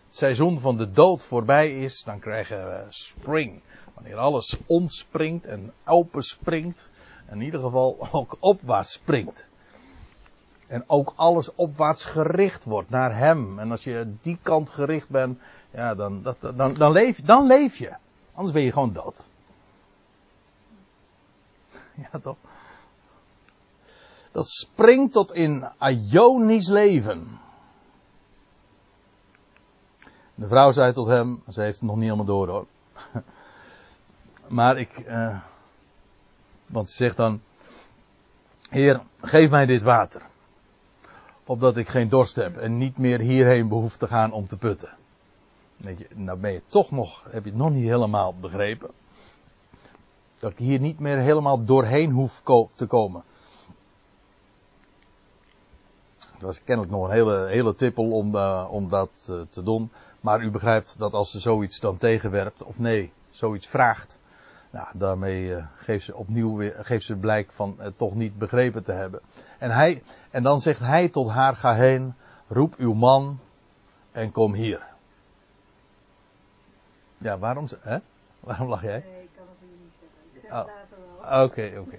het 0.07 0.17
seizoen 0.17 0.61
van 0.61 0.77
de 0.77 0.91
dood 0.91 1.25
voorbij 1.25 1.83
is, 1.83 2.03
dan 2.03 2.19
krijgen 2.19 2.59
we 2.59 2.85
spring. 2.89 3.63
Wanneer 3.95 4.17
alles 4.17 4.57
ontspringt 4.67 5.47
en 5.47 5.73
open 5.85 6.23
springt. 6.23 6.91
In 7.31 7.41
ieder 7.41 7.61
geval 7.61 8.09
ook 8.13 8.37
opwaarts 8.41 8.93
springt. 8.93 9.49
En 10.67 10.85
ook 10.87 11.13
alles 11.17 11.55
opwaarts 11.55 12.05
gericht 12.05 12.65
wordt 12.65 12.91
naar 12.91 13.17
Hem. 13.17 13.59
En 13.59 13.71
als 13.71 13.85
je 13.85 14.15
die 14.23 14.39
kant 14.43 14.71
gericht 14.71 15.09
bent, 15.09 15.39
ja, 15.71 15.95
dan, 15.95 16.23
dat, 16.23 16.41
dan, 16.41 16.75
dan, 16.75 16.93
leef, 16.93 17.23
dan 17.23 17.47
leef 17.47 17.77
je. 17.77 17.97
Anders 18.35 18.55
ben 18.55 18.63
je 18.63 18.73
gewoon 18.73 18.93
dood. 18.93 19.25
Ja, 22.13 22.19
toch? 22.19 22.37
Dat 24.33 24.49
springt 24.49 25.13
tot 25.13 25.33
in 25.33 25.69
Ionisch 25.79 26.69
leven. 26.69 27.39
De 30.35 30.47
vrouw 30.47 30.73
zei 30.73 30.93
tot 30.93 31.07
hem, 31.07 31.43
ze 31.49 31.61
heeft 31.61 31.79
het 31.79 31.89
nog 31.89 31.97
niet 31.97 32.05
helemaal 32.05 32.25
door 32.25 32.49
hoor. 32.49 32.67
Maar 34.49 34.79
ik, 34.79 34.99
uh, 34.99 35.41
want 36.71 36.91
ze 36.91 36.97
zegt 36.97 37.17
dan, 37.17 37.41
Heer, 38.71 39.01
geef 39.21 39.51
mij 39.51 39.67
dit 39.67 39.83
water. 39.83 40.23
Opdat 41.45 41.77
ik 41.77 41.89
geen 41.89 42.09
dorst 42.09 42.37
heb 42.37 42.57
en 42.57 42.79
niet 42.79 42.99
meer 42.99 43.21
hierheen 43.21 43.69
behoef 43.69 43.97
te 43.97 44.07
gaan 44.07 44.33
om 44.33 44.47
te 44.47 44.57
putten. 44.57 44.89
Weet 45.77 45.99
je, 45.99 46.07
nou 46.15 46.39
ben 46.39 46.53
je 46.53 46.63
toch 46.67 46.91
nog, 46.91 47.27
heb 47.31 47.45
je 47.45 47.51
het 47.51 47.59
nog 47.59 47.71
niet 47.71 47.89
helemaal 47.89 48.35
begrepen. 48.41 48.91
Dat 50.39 50.51
ik 50.51 50.59
hier 50.59 50.81
niet 50.81 50.99
meer 50.99 51.19
helemaal 51.19 51.65
doorheen 51.65 52.11
hoef 52.11 52.43
te 52.75 52.87
komen. 52.87 53.23
Het 56.19 56.43
was 56.49 56.63
kennelijk 56.65 56.95
nog 56.95 57.05
een 57.05 57.15
hele, 57.15 57.47
hele 57.47 57.75
tippel 57.75 58.11
om, 58.11 58.35
uh, 58.35 58.69
om 58.71 58.89
dat 58.89 59.27
uh, 59.31 59.41
te 59.51 59.63
doen. 59.63 59.91
Maar 60.21 60.43
u 60.43 60.51
begrijpt 60.51 60.99
dat 60.99 61.13
als 61.13 61.31
ze 61.31 61.41
zoiets 61.41 61.81
dan 61.81 61.97
tegenwerpt, 61.97 62.63
of 62.63 62.79
nee, 62.79 63.13
zoiets 63.31 63.67
vraagt, 63.67 64.19
nou, 64.71 64.89
daarmee 64.93 65.45
uh, 65.45 65.65
geeft 65.77 66.05
ze 66.05 66.17
opnieuw 66.17 66.57
weer, 66.57 66.77
geeft 66.81 67.05
ze 67.05 67.17
blijk 67.17 67.53
van 67.53 67.75
het 67.79 67.99
toch 67.99 68.15
niet 68.15 68.39
begrepen 68.39 68.85
te 68.85 68.93
hebben. 68.93 69.21
En, 69.59 69.71
hij, 69.71 70.03
en 70.31 70.43
dan 70.43 70.61
zegt 70.61 70.81
hij 70.81 71.09
tot 71.09 71.31
haar, 71.31 71.57
ga 71.57 71.75
heen, 71.75 72.15
roep 72.49 72.75
uw 72.77 72.93
man 72.93 73.39
en 74.13 74.33
kom 74.33 74.55
hier. 74.55 74.83
Ja, 77.19 77.39
waarom, 77.39 77.69
hè? 77.81 77.99
waarom 78.41 78.69
lach 78.69 78.83
jij? 78.83 79.05
Nee, 79.11 79.23
ik 79.23 79.29
kan 79.37 79.47
het 79.49 79.69
niet 79.71 79.93
zeggen. 80.01 80.19
Ik 80.33 80.41
zeg 80.43 80.51
oh. 80.51 80.67
later 80.67 80.99
wel. 81.21 81.45
Oké, 81.45 81.79
oké. 81.79 81.99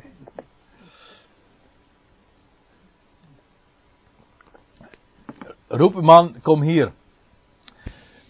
Roep 5.67 5.95
uw 5.95 6.01
man, 6.01 6.41
kom 6.41 6.61
hier. 6.61 6.91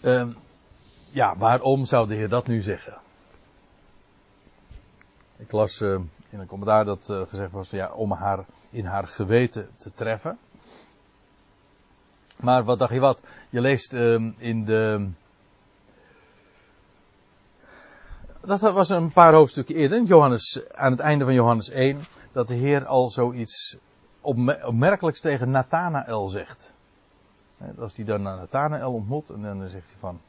Uh, 0.00 0.28
ja, 1.10 1.36
waarom 1.36 1.84
zou 1.84 2.08
de 2.08 2.14
Heer 2.14 2.28
dat 2.28 2.46
nu 2.46 2.60
zeggen? 2.60 3.01
Ik 5.42 5.52
las 5.52 5.80
uh, 5.80 6.00
in 6.28 6.40
een 6.40 6.46
commentaar 6.46 6.84
dat 6.84 7.08
uh, 7.10 7.22
gezegd 7.26 7.52
was 7.52 7.70
ja, 7.70 7.92
om 7.92 8.12
haar 8.12 8.44
in 8.70 8.84
haar 8.84 9.06
geweten 9.06 9.68
te 9.76 9.92
treffen. 9.92 10.38
Maar 12.40 12.64
wat 12.64 12.78
dacht 12.78 12.92
je 12.92 13.00
wat? 13.00 13.22
Je 13.50 13.60
leest 13.60 13.92
uh, 13.92 14.32
in 14.36 14.64
de. 14.64 15.10
Dat 18.40 18.60
was 18.60 18.88
een 18.88 19.12
paar 19.12 19.32
hoofdstukken 19.32 19.74
eerder, 19.74 20.02
Johannes, 20.02 20.68
aan 20.72 20.90
het 20.90 21.00
einde 21.00 21.24
van 21.24 21.34
Johannes 21.34 21.68
1, 21.70 22.00
dat 22.32 22.46
de 22.46 22.54
Heer 22.54 22.84
al 22.84 23.10
zoiets 23.10 23.78
opmerkelijks 24.20 25.20
tegen 25.20 25.50
Nathanael 25.50 26.28
zegt. 26.28 26.74
Als 27.78 27.96
hij 27.96 28.04
dan 28.04 28.22
Nathanael 28.22 28.92
ontmoet 28.92 29.30
en 29.30 29.42
dan 29.42 29.68
zegt 29.68 29.88
hij 29.88 29.98
van, 29.98 30.20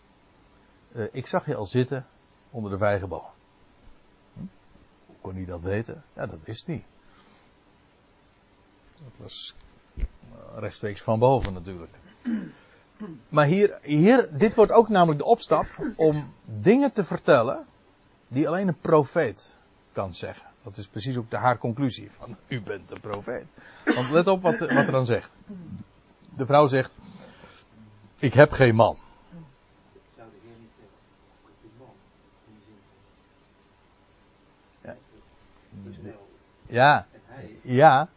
uh, 0.91 1.07
ik 1.11 1.27
zag 1.27 1.45
je 1.45 1.55
al 1.55 1.65
zitten 1.65 2.05
onder 2.49 2.71
de 2.71 2.77
vijgenboom 2.77 3.23
kon 5.23 5.35
hij 5.35 5.45
dat 5.45 5.61
weten? 5.61 6.03
Ja, 6.15 6.25
dat 6.25 6.41
wist 6.43 6.67
hij. 6.67 6.85
Dat 9.03 9.17
was 9.17 9.55
eh, 9.97 10.03
rechtstreeks 10.55 11.01
van 11.01 11.19
boven 11.19 11.53
natuurlijk. 11.53 11.91
Maar 13.29 13.45
hier, 13.45 13.77
hier, 13.81 14.37
dit 14.37 14.55
wordt 14.55 14.71
ook 14.71 14.89
namelijk 14.89 15.19
de 15.19 15.25
opstap 15.25 15.65
om 15.95 16.33
dingen 16.45 16.91
te 16.91 17.03
vertellen 17.03 17.65
die 18.27 18.47
alleen 18.47 18.67
een 18.67 18.79
profeet 18.79 19.55
kan 19.91 20.13
zeggen. 20.13 20.49
Dat 20.63 20.77
is 20.77 20.87
precies 20.87 21.17
ook 21.17 21.29
de, 21.29 21.37
haar 21.37 21.57
conclusie. 21.57 22.11
Van, 22.11 22.37
u 22.47 22.61
bent 22.61 22.91
een 22.91 22.99
profeet. 22.99 23.45
Want 23.85 24.09
let 24.09 24.27
op 24.27 24.41
wat, 24.41 24.59
wat 24.59 24.69
er 24.69 24.91
dan 24.91 25.05
zegt. 25.05 25.35
De 26.35 26.45
vrouw 26.45 26.67
zegt, 26.67 26.95
ik 28.19 28.33
heb 28.33 28.51
geen 28.51 28.75
man. 28.75 28.97
Zou 30.15 30.29
de 30.29 30.37
Heer 30.43 30.55
niet 30.59 30.71
zeggen, 30.77 31.77
man 31.77 31.93
Ja. 36.67 37.05
Ja. 37.61 38.07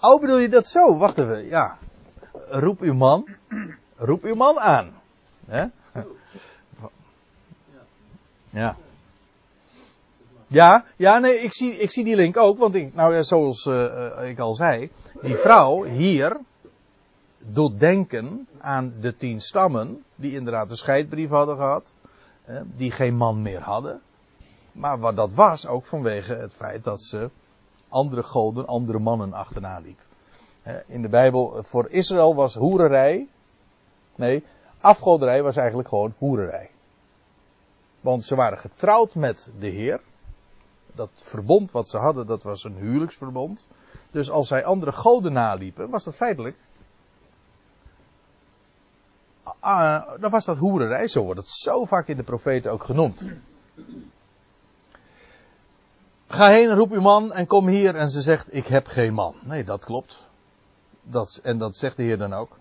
Oh, 0.00 0.20
bedoel 0.20 0.38
je 0.38 0.48
dat 0.48 0.66
zo? 0.66 0.96
Wacht 0.96 1.18
even. 1.18 1.46
Ja. 1.46 1.76
Roep 2.48 2.80
uw 2.80 2.94
man. 2.94 3.28
Roep 3.96 4.22
uw 4.22 4.34
man 4.34 4.60
aan. 4.60 4.94
Ja. 8.50 8.76
Ja, 10.52 10.84
ja, 10.96 11.18
nee, 11.18 11.38
ik 11.38 11.54
zie, 11.54 11.72
ik 11.72 11.90
zie 11.90 12.04
die 12.04 12.16
link 12.16 12.36
ook, 12.36 12.58
want 12.58 12.94
nou, 12.94 13.24
zoals 13.24 13.64
uh, 13.64 14.28
ik 14.28 14.38
al 14.38 14.54
zei, 14.54 14.90
die 15.22 15.36
vrouw 15.36 15.82
hier 15.82 16.36
doet 17.46 17.80
denken 17.80 18.48
aan 18.58 18.94
de 19.00 19.16
tien 19.16 19.40
stammen, 19.40 20.04
die 20.14 20.32
inderdaad 20.32 20.70
een 20.70 20.76
scheidbrief 20.76 21.28
hadden 21.28 21.56
gehad, 21.56 21.92
die 22.76 22.90
geen 22.90 23.14
man 23.14 23.42
meer 23.42 23.60
hadden. 23.60 24.00
Maar 24.72 24.98
wat 24.98 25.16
dat 25.16 25.32
was 25.32 25.66
ook 25.66 25.86
vanwege 25.86 26.34
het 26.34 26.54
feit 26.54 26.84
dat 26.84 27.02
ze 27.02 27.30
andere 27.88 28.22
goden, 28.22 28.66
andere 28.66 28.98
mannen 28.98 29.32
achterna 29.32 29.78
liep. 29.78 30.00
In 30.86 31.02
de 31.02 31.08
Bijbel, 31.08 31.62
voor 31.62 31.88
Israël 31.90 32.34
was 32.34 32.54
hoererij, 32.54 33.28
nee, 34.14 34.44
afgoderij 34.80 35.42
was 35.42 35.56
eigenlijk 35.56 35.88
gewoon 35.88 36.14
hoererij. 36.18 36.70
Want 38.00 38.24
ze 38.24 38.34
waren 38.34 38.58
getrouwd 38.58 39.14
met 39.14 39.50
de 39.58 39.68
Heer. 39.68 40.00
Dat 40.94 41.10
verbond 41.14 41.70
wat 41.70 41.88
ze 41.88 41.98
hadden, 41.98 42.26
dat 42.26 42.42
was 42.42 42.64
een 42.64 42.76
huwelijksverbond. 42.76 43.66
Dus 44.10 44.30
als 44.30 44.48
zij 44.48 44.64
andere 44.64 44.92
goden 44.92 45.32
naliepen, 45.32 45.90
was 45.90 46.04
dat 46.04 46.14
feitelijk. 46.14 46.56
Uh, 49.64 50.02
dan 50.20 50.30
was 50.30 50.44
dat 50.44 50.56
hoererij, 50.56 51.06
zo 51.06 51.24
wordt 51.24 51.40
het 51.40 51.48
zo 51.48 51.84
vaak 51.84 52.08
in 52.08 52.16
de 52.16 52.22
profeten 52.22 52.72
ook 52.72 52.84
genoemd. 52.84 53.22
Ga 56.32 56.48
heen, 56.48 56.74
roep 56.74 56.90
uw 56.92 57.00
man 57.00 57.32
en 57.32 57.46
kom 57.46 57.68
hier. 57.68 57.94
En 57.94 58.10
ze 58.10 58.22
zegt, 58.22 58.54
ik 58.54 58.66
heb 58.66 58.86
geen 58.86 59.14
man. 59.14 59.34
Nee, 59.42 59.64
dat 59.64 59.84
klopt. 59.84 60.26
Dat, 61.02 61.40
en 61.42 61.58
dat 61.58 61.76
zegt 61.76 61.96
de 61.96 62.02
Heer 62.02 62.18
dan 62.18 62.32
ook. 62.32 62.58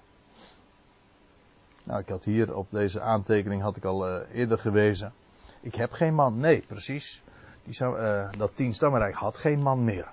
Nou, 1.84 2.00
ik 2.00 2.10
had 2.10 2.24
hier 2.24 2.56
op 2.56 2.68
deze 2.72 3.02
aantekening 3.02 3.62
had 3.62 3.78
ik 3.78 3.86
al 3.86 4.08
uh, 4.08 4.36
eerder 4.36 4.60
gewezen. 4.60 5.14
Ik 5.62 5.76
heb 5.76 5.92
geen 5.92 6.14
man. 6.14 6.40
Nee, 6.40 6.64
precies. 6.68 7.22
Die 7.64 7.84
uh, 7.84 8.30
dat 8.38 8.56
tien 8.56 8.74
stammenrijk 8.74 9.16
had 9.16 9.38
geen 9.38 9.62
man 9.62 9.84
meer. 9.84 10.08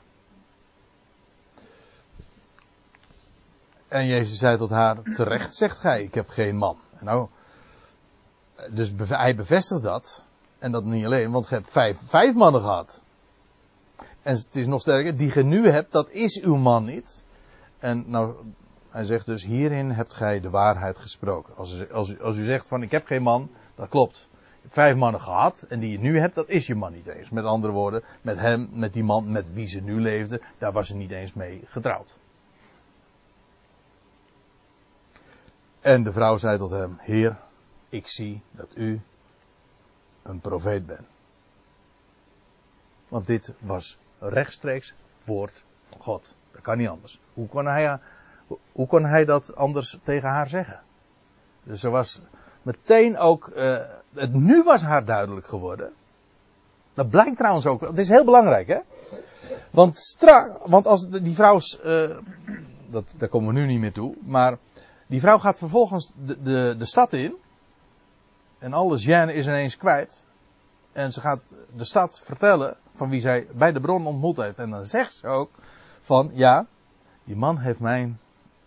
En 3.88 4.07
Jezus 4.07 4.38
zei 4.38 4.57
tot 4.57 4.71
haar, 4.71 5.03
terecht 5.03 5.55
zegt 5.55 5.79
gij, 5.79 6.03
ik 6.03 6.14
heb 6.14 6.29
geen 6.29 6.57
man. 6.57 6.77
Nou, 7.01 7.29
dus 8.71 8.92
hij 9.09 9.35
bevestigt 9.35 9.83
dat. 9.83 10.23
En 10.59 10.73
dat 10.73 10.85
niet 10.85 11.05
alleen, 11.05 11.31
want 11.31 11.49
je 11.49 11.55
hebt 11.55 11.71
vijf, 11.71 11.99
vijf 11.99 12.35
mannen 12.35 12.61
gehad. 12.61 13.01
En 14.29 14.35
het 14.35 14.57
is 14.57 14.67
nog 14.67 14.81
sterker, 14.81 15.17
die 15.17 15.33
je 15.35 15.43
nu 15.43 15.69
hebt, 15.69 15.93
dat 15.93 16.11
is 16.11 16.41
uw 16.43 16.57
man 16.57 16.85
niet. 16.85 17.25
En 17.79 18.11
nou, 18.11 18.35
hij 18.88 19.05
zegt 19.05 19.27
dus, 19.27 19.45
hierin 19.45 19.91
hebt 19.91 20.14
gij 20.14 20.41
de 20.41 20.51
waarheid 20.51 20.99
gesproken. 20.99 21.57
Als 21.57 21.73
u, 21.73 21.93
als, 21.93 22.21
als 22.21 22.37
u 22.37 22.45
zegt 22.45 22.69
van, 22.69 22.83
ik 22.83 22.91
heb 22.91 23.07
geen 23.07 23.23
man, 23.23 23.51
dat 23.75 23.88
klopt 23.88 24.29
vijf 24.69 24.97
mannen 24.97 25.21
gehad 25.21 25.62
en 25.69 25.81
die 25.81 25.91
je 25.91 25.99
nu 25.99 26.19
hebt, 26.19 26.35
dat 26.35 26.49
is 26.49 26.67
je 26.67 26.75
man 26.75 26.93
niet 26.93 27.07
eens. 27.07 27.31
Met 27.31 27.45
andere 27.45 27.73
woorden, 27.73 28.05
met 28.23 28.38
hem, 28.38 28.69
met 28.73 28.93
die 28.93 29.05
man 29.05 29.33
met 29.33 29.53
wie 29.53 29.67
ze 29.67 29.81
nu 29.81 30.01
leefde, 30.01 30.43
daar 30.59 30.73
was 30.73 30.87
ze 30.87 30.97
niet 30.97 31.11
eens 31.11 31.33
mee 31.33 31.62
getrouwd. 31.64 32.17
En 35.81 36.03
de 36.03 36.12
vrouw 36.12 36.37
zei 36.37 36.59
tot 36.59 36.71
hem, 36.71 36.97
Heer, 37.01 37.38
ik 37.88 38.07
zie 38.07 38.43
dat 38.51 38.77
u 38.77 39.01
een 40.23 40.41
profeet 40.41 40.87
bent. 40.87 41.07
Want 43.09 43.27
dit 43.27 43.55
was 43.59 43.99
rechtstreeks 44.18 44.94
woord 45.24 45.64
van 45.85 46.00
God. 46.00 46.35
Dat 46.52 46.61
kan 46.61 46.78
niet 46.78 46.88
anders. 46.88 47.20
Hoe 47.35 47.48
kon 47.48 47.66
hij, 47.66 47.98
hoe 48.72 48.87
kon 48.87 49.04
hij 49.04 49.24
dat 49.24 49.57
anders 49.57 49.98
tegen 50.02 50.28
haar 50.28 50.48
zeggen? 50.48 50.81
Dus 51.62 51.83
er 51.83 51.90
was 51.90 52.20
meteen 52.62 53.18
ook, 53.18 53.52
uh, 53.57 53.78
het 54.14 54.33
nu 54.33 54.62
was 54.62 54.83
haar 54.83 55.04
duidelijk 55.04 55.46
geworden. 55.46 55.92
Dat 56.94 57.11
blijkt 57.11 57.37
trouwens 57.37 57.66
ook, 57.66 57.81
het 57.81 57.98
is 57.98 58.09
heel 58.09 58.24
belangrijk 58.24 58.68
hè. 58.68 58.78
Want 59.70 60.16
want 60.64 60.87
als 60.87 61.09
die 61.09 61.35
vrouw, 61.35 61.59
uh, 61.85 62.16
dat, 62.87 63.14
daar 63.18 63.28
komen 63.28 63.54
we 63.54 63.61
nu 63.61 63.66
niet 63.66 63.81
meer 63.81 63.92
toe, 63.92 64.14
maar 64.20 64.59
die 65.07 65.20
vrouw 65.20 65.38
gaat 65.38 65.59
vervolgens 65.59 66.12
de, 66.24 66.74
de, 66.78 66.87
stad 66.87 67.12
in. 67.12 67.37
En 68.59 68.72
alle 68.72 68.98
gêne 68.98 69.35
is 69.35 69.46
ineens 69.46 69.76
kwijt. 69.76 70.24
En 70.92 71.12
ze 71.12 71.20
gaat 71.20 71.54
de 71.76 71.85
stad 71.85 72.20
vertellen 72.24 72.76
van 72.98 73.08
wie 73.08 73.20
zij 73.20 73.46
bij 73.54 73.72
de 73.72 73.80
bron 73.80 74.06
ontmoet 74.06 74.37
heeft. 74.37 74.58
En 74.58 74.70
dan 74.70 74.84
zegt 74.84 75.14
ze 75.14 75.26
ook 75.26 75.50
van 76.00 76.30
ja, 76.34 76.66
die 77.24 77.37
man 77.37 77.58
heeft 77.58 77.80
mij, 77.80 78.14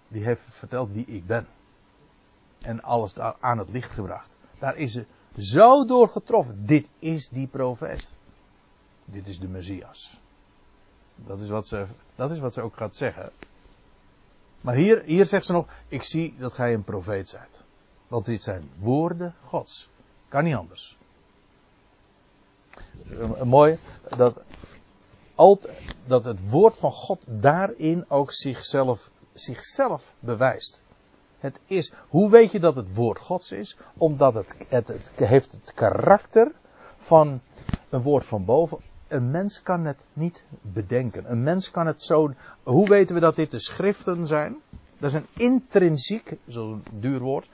die 0.08 0.24
heeft 0.24 0.44
verteld 0.50 0.92
wie 0.92 1.06
ik 1.06 1.26
ben 1.26 1.48
en 2.62 2.84
alles 2.84 3.20
aan 3.20 3.58
het 3.58 3.70
licht 3.70 3.92
gebracht. 3.92 4.36
Daar 4.60 4.78
is 4.78 4.92
ze 4.92 5.06
zo 5.38 5.86
door 5.86 6.10
getroffen. 6.10 6.66
Dit 6.66 6.90
is 7.00 7.30
die 7.30 7.48
profeet. 7.48 8.12
Dit 9.06 9.28
is 9.28 9.40
de 9.40 9.48
Messias. 9.48 10.20
Dat 11.16 11.40
is 11.40 11.50
wat 11.50 11.68
ze, 11.68 11.86
dat 12.16 12.32
is 12.32 12.40
wat 12.40 12.54
ze 12.54 12.62
ook 12.62 12.76
gaat 12.76 12.96
zeggen. 12.96 13.32
Maar 14.62 14.76
hier, 14.76 15.02
hier 15.04 15.26
zegt 15.26 15.46
ze 15.46 15.52
nog, 15.52 15.68
ik 15.88 16.04
zie 16.04 16.36
dat 16.38 16.54
gij 16.54 16.74
een 16.74 16.84
profeet 16.84 17.30
zijt. 17.30 17.64
Want 18.08 18.26
dit 18.26 18.44
zijn 18.44 18.70
woorden 18.80 19.36
Gods. 19.46 19.90
Kan 20.28 20.44
niet 20.44 20.56
anders. 20.56 20.98
Mooi 23.44 23.80
dat, 24.18 24.42
dat 26.06 26.26
het 26.26 26.50
woord 26.50 26.78
van 26.78 26.92
God 26.92 27.26
daarin 27.30 28.06
ook 28.08 28.32
zichzelf, 28.32 29.12
zichzelf 29.34 30.14
bewijst. 30.20 30.82
Het 31.38 31.60
is, 31.66 31.94
hoe 32.08 32.30
weet 32.30 32.52
je 32.52 32.60
dat 32.60 32.76
het 32.76 32.94
woord 32.94 33.20
Gods 33.20 33.52
is? 33.52 33.78
Omdat 33.98 34.34
het, 34.34 34.56
het, 34.70 34.88
het 34.88 35.12
heeft 35.16 35.52
het 35.52 35.74
karakter 35.74 36.52
van 36.98 37.42
een 37.90 38.02
woord 38.02 38.26
van 38.26 38.46
boven. 38.46 38.78
Een 39.08 39.32
mens 39.32 39.62
kan 39.62 39.86
het 39.86 40.06
niet 40.14 40.46
bedenken. 40.62 41.32
Een 41.32 41.44
mens 41.44 41.72
kan 41.72 41.88
het 41.88 42.02
zo. 42.02 42.34
Hoe 42.64 42.90
weten 42.90 43.16
we 43.16 43.22
dat 43.22 43.36
dit 43.36 43.52
de 43.52 43.60
schriften 43.60 44.28
zijn? 44.28 44.58
Dat 45.00 45.10
is 45.10 45.16
een 45.16 45.28
intrinsiek, 45.38 46.38
zo'n 46.46 46.84
duur 46.94 47.20
woord, 47.20 47.50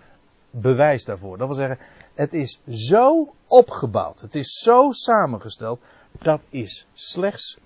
bewijs 0.52 1.06
daarvoor. 1.06 1.38
Dat 1.38 1.48
wil 1.48 1.56
zeggen, 1.56 1.80
het 2.18 2.34
is 2.34 2.60
zo 2.70 3.34
opgebouwd, 3.48 4.22
het 4.22 4.36
is 4.36 4.60
zo 4.64 4.92
samengesteld, 4.92 5.80
dat 6.12 6.42
is 6.50 6.88
slechts 6.94 7.58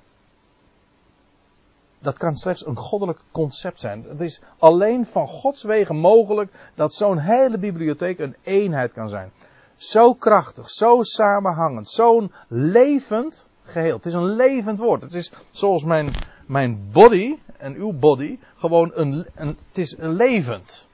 dat 2.00 2.18
kan 2.18 2.36
slechts 2.36 2.66
een 2.66 2.78
goddelijk 2.78 3.20
concept 3.32 3.80
zijn. 3.80 4.04
Het 4.08 4.22
is 4.22 4.42
alleen 4.58 5.06
van 5.06 5.28
Gods 5.28 5.64
wegen 5.64 5.96
mogelijk 5.96 6.52
dat 6.76 6.94
zo'n 6.94 7.18
hele 7.18 7.58
bibliotheek 7.58 8.20
een 8.20 8.36
eenheid 8.44 8.94
kan 8.94 9.10
zijn. 9.10 9.32
Zo 9.76 10.14
krachtig, 10.14 10.70
zo 10.70 11.04
samenhangend, 11.04 11.90
zo'n 11.90 12.32
levend 12.48 13.46
geheel. 13.64 13.96
Het 13.96 14.06
is 14.06 14.14
een 14.14 14.36
levend 14.36 14.80
woord. 14.80 15.02
Het 15.02 15.14
is 15.14 15.32
zoals 15.52 15.84
mijn, 15.84 16.16
mijn 16.46 16.90
body 16.92 17.38
en 17.58 17.76
uw 17.76 17.92
body 17.92 18.40
gewoon 18.56 18.92
een, 18.94 19.28
een 19.36 19.58
het 19.68 19.78
is 19.78 19.98
een 19.98 20.14
levend. 20.16 20.88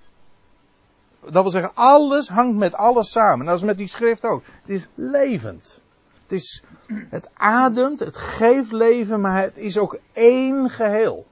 Dat 1.32 1.42
wil 1.42 1.52
zeggen, 1.52 1.72
alles 1.76 2.30
hangt 2.30 2.58
met 2.58 2.74
alles 2.74 3.12
samen. 3.12 3.46
Dat 3.46 3.56
is 3.56 3.64
met 3.64 3.78
die 3.78 3.88
schrift 3.88 4.26
ook. 4.26 4.44
Het 4.62 4.70
is 4.70 4.88
levend. 4.96 5.82
Het, 6.22 6.32
is, 6.32 6.64
het 7.10 7.30
ademt, 7.34 8.00
het 8.00 8.18
geeft 8.18 8.72
leven, 8.72 9.22
maar 9.22 9.42
het 9.42 9.58
is 9.58 9.78
ook 9.78 10.00
één 10.14 10.70
geheel. 10.70 11.26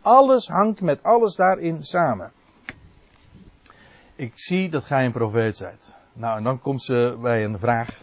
Alles 0.00 0.48
hangt 0.48 0.80
met 0.80 1.02
alles 1.02 1.36
daarin 1.36 1.84
samen. 1.84 2.32
Ik 4.16 4.32
zie 4.34 4.70
dat 4.70 4.84
gij 4.84 5.04
een 5.04 5.12
profeet 5.12 5.56
zijt. 5.56 5.94
Nou, 6.12 6.36
en 6.36 6.44
dan 6.44 6.58
komt 6.58 6.82
ze 6.82 7.18
bij 7.20 7.44
een 7.44 7.58
vraag. 7.58 8.02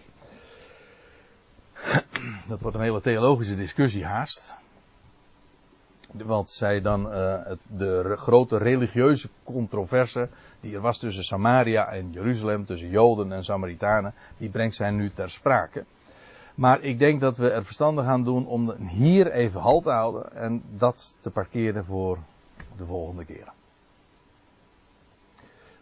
Dat 2.48 2.62
wordt 2.62 2.78
een 2.78 2.84
hele 2.84 3.02
theologische 3.02 3.56
discussie 3.56 4.06
haast. 4.06 4.56
Want 6.12 6.52
zij 6.52 6.82
dan 6.82 7.06
uh, 7.06 7.36
het, 7.44 7.60
de 7.68 8.14
grote 8.18 8.58
religieuze 8.58 9.30
controverse 9.44 10.30
die 10.60 10.76
er 10.76 10.82
was 10.82 10.98
tussen 10.98 11.24
Samaria 11.24 11.88
en 11.88 12.12
Jeruzalem, 12.12 12.66
tussen 12.66 12.90
Joden 12.90 13.32
en 13.32 13.44
Samaritanen, 13.44 14.14
die 14.38 14.50
brengt 14.50 14.76
zij 14.76 14.92
nu 14.92 15.12
ter 15.12 15.30
sprake. 15.30 15.86
Maar 16.56 16.82
ik 16.82 17.00
denk 17.00 17.22
dat 17.22 17.38
we 17.38 17.50
er 17.50 17.66
verstandig 17.66 18.06
aan 18.06 18.24
doen 18.24 18.48
om 18.48 18.72
hier 18.72 19.32
even 19.32 19.62
halt 19.62 19.84
te 19.84 19.90
houden 19.90 20.34
en 20.34 20.64
dat 20.78 21.18
te 21.20 21.32
parkeren 21.32 21.86
voor 21.86 22.18
de 22.78 22.86
volgende 22.86 23.26
keer. 23.26 23.52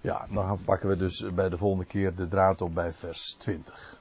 Ja, 0.01 0.25
dan 0.29 0.59
pakken 0.65 0.89
we 0.89 0.97
dus 0.97 1.25
bij 1.33 1.49
de 1.49 1.57
volgende 1.57 1.85
keer 1.85 2.15
de 2.15 2.27
draad 2.27 2.61
op 2.61 2.73
bij 2.73 2.93
vers 2.93 3.35
20. 3.37 3.97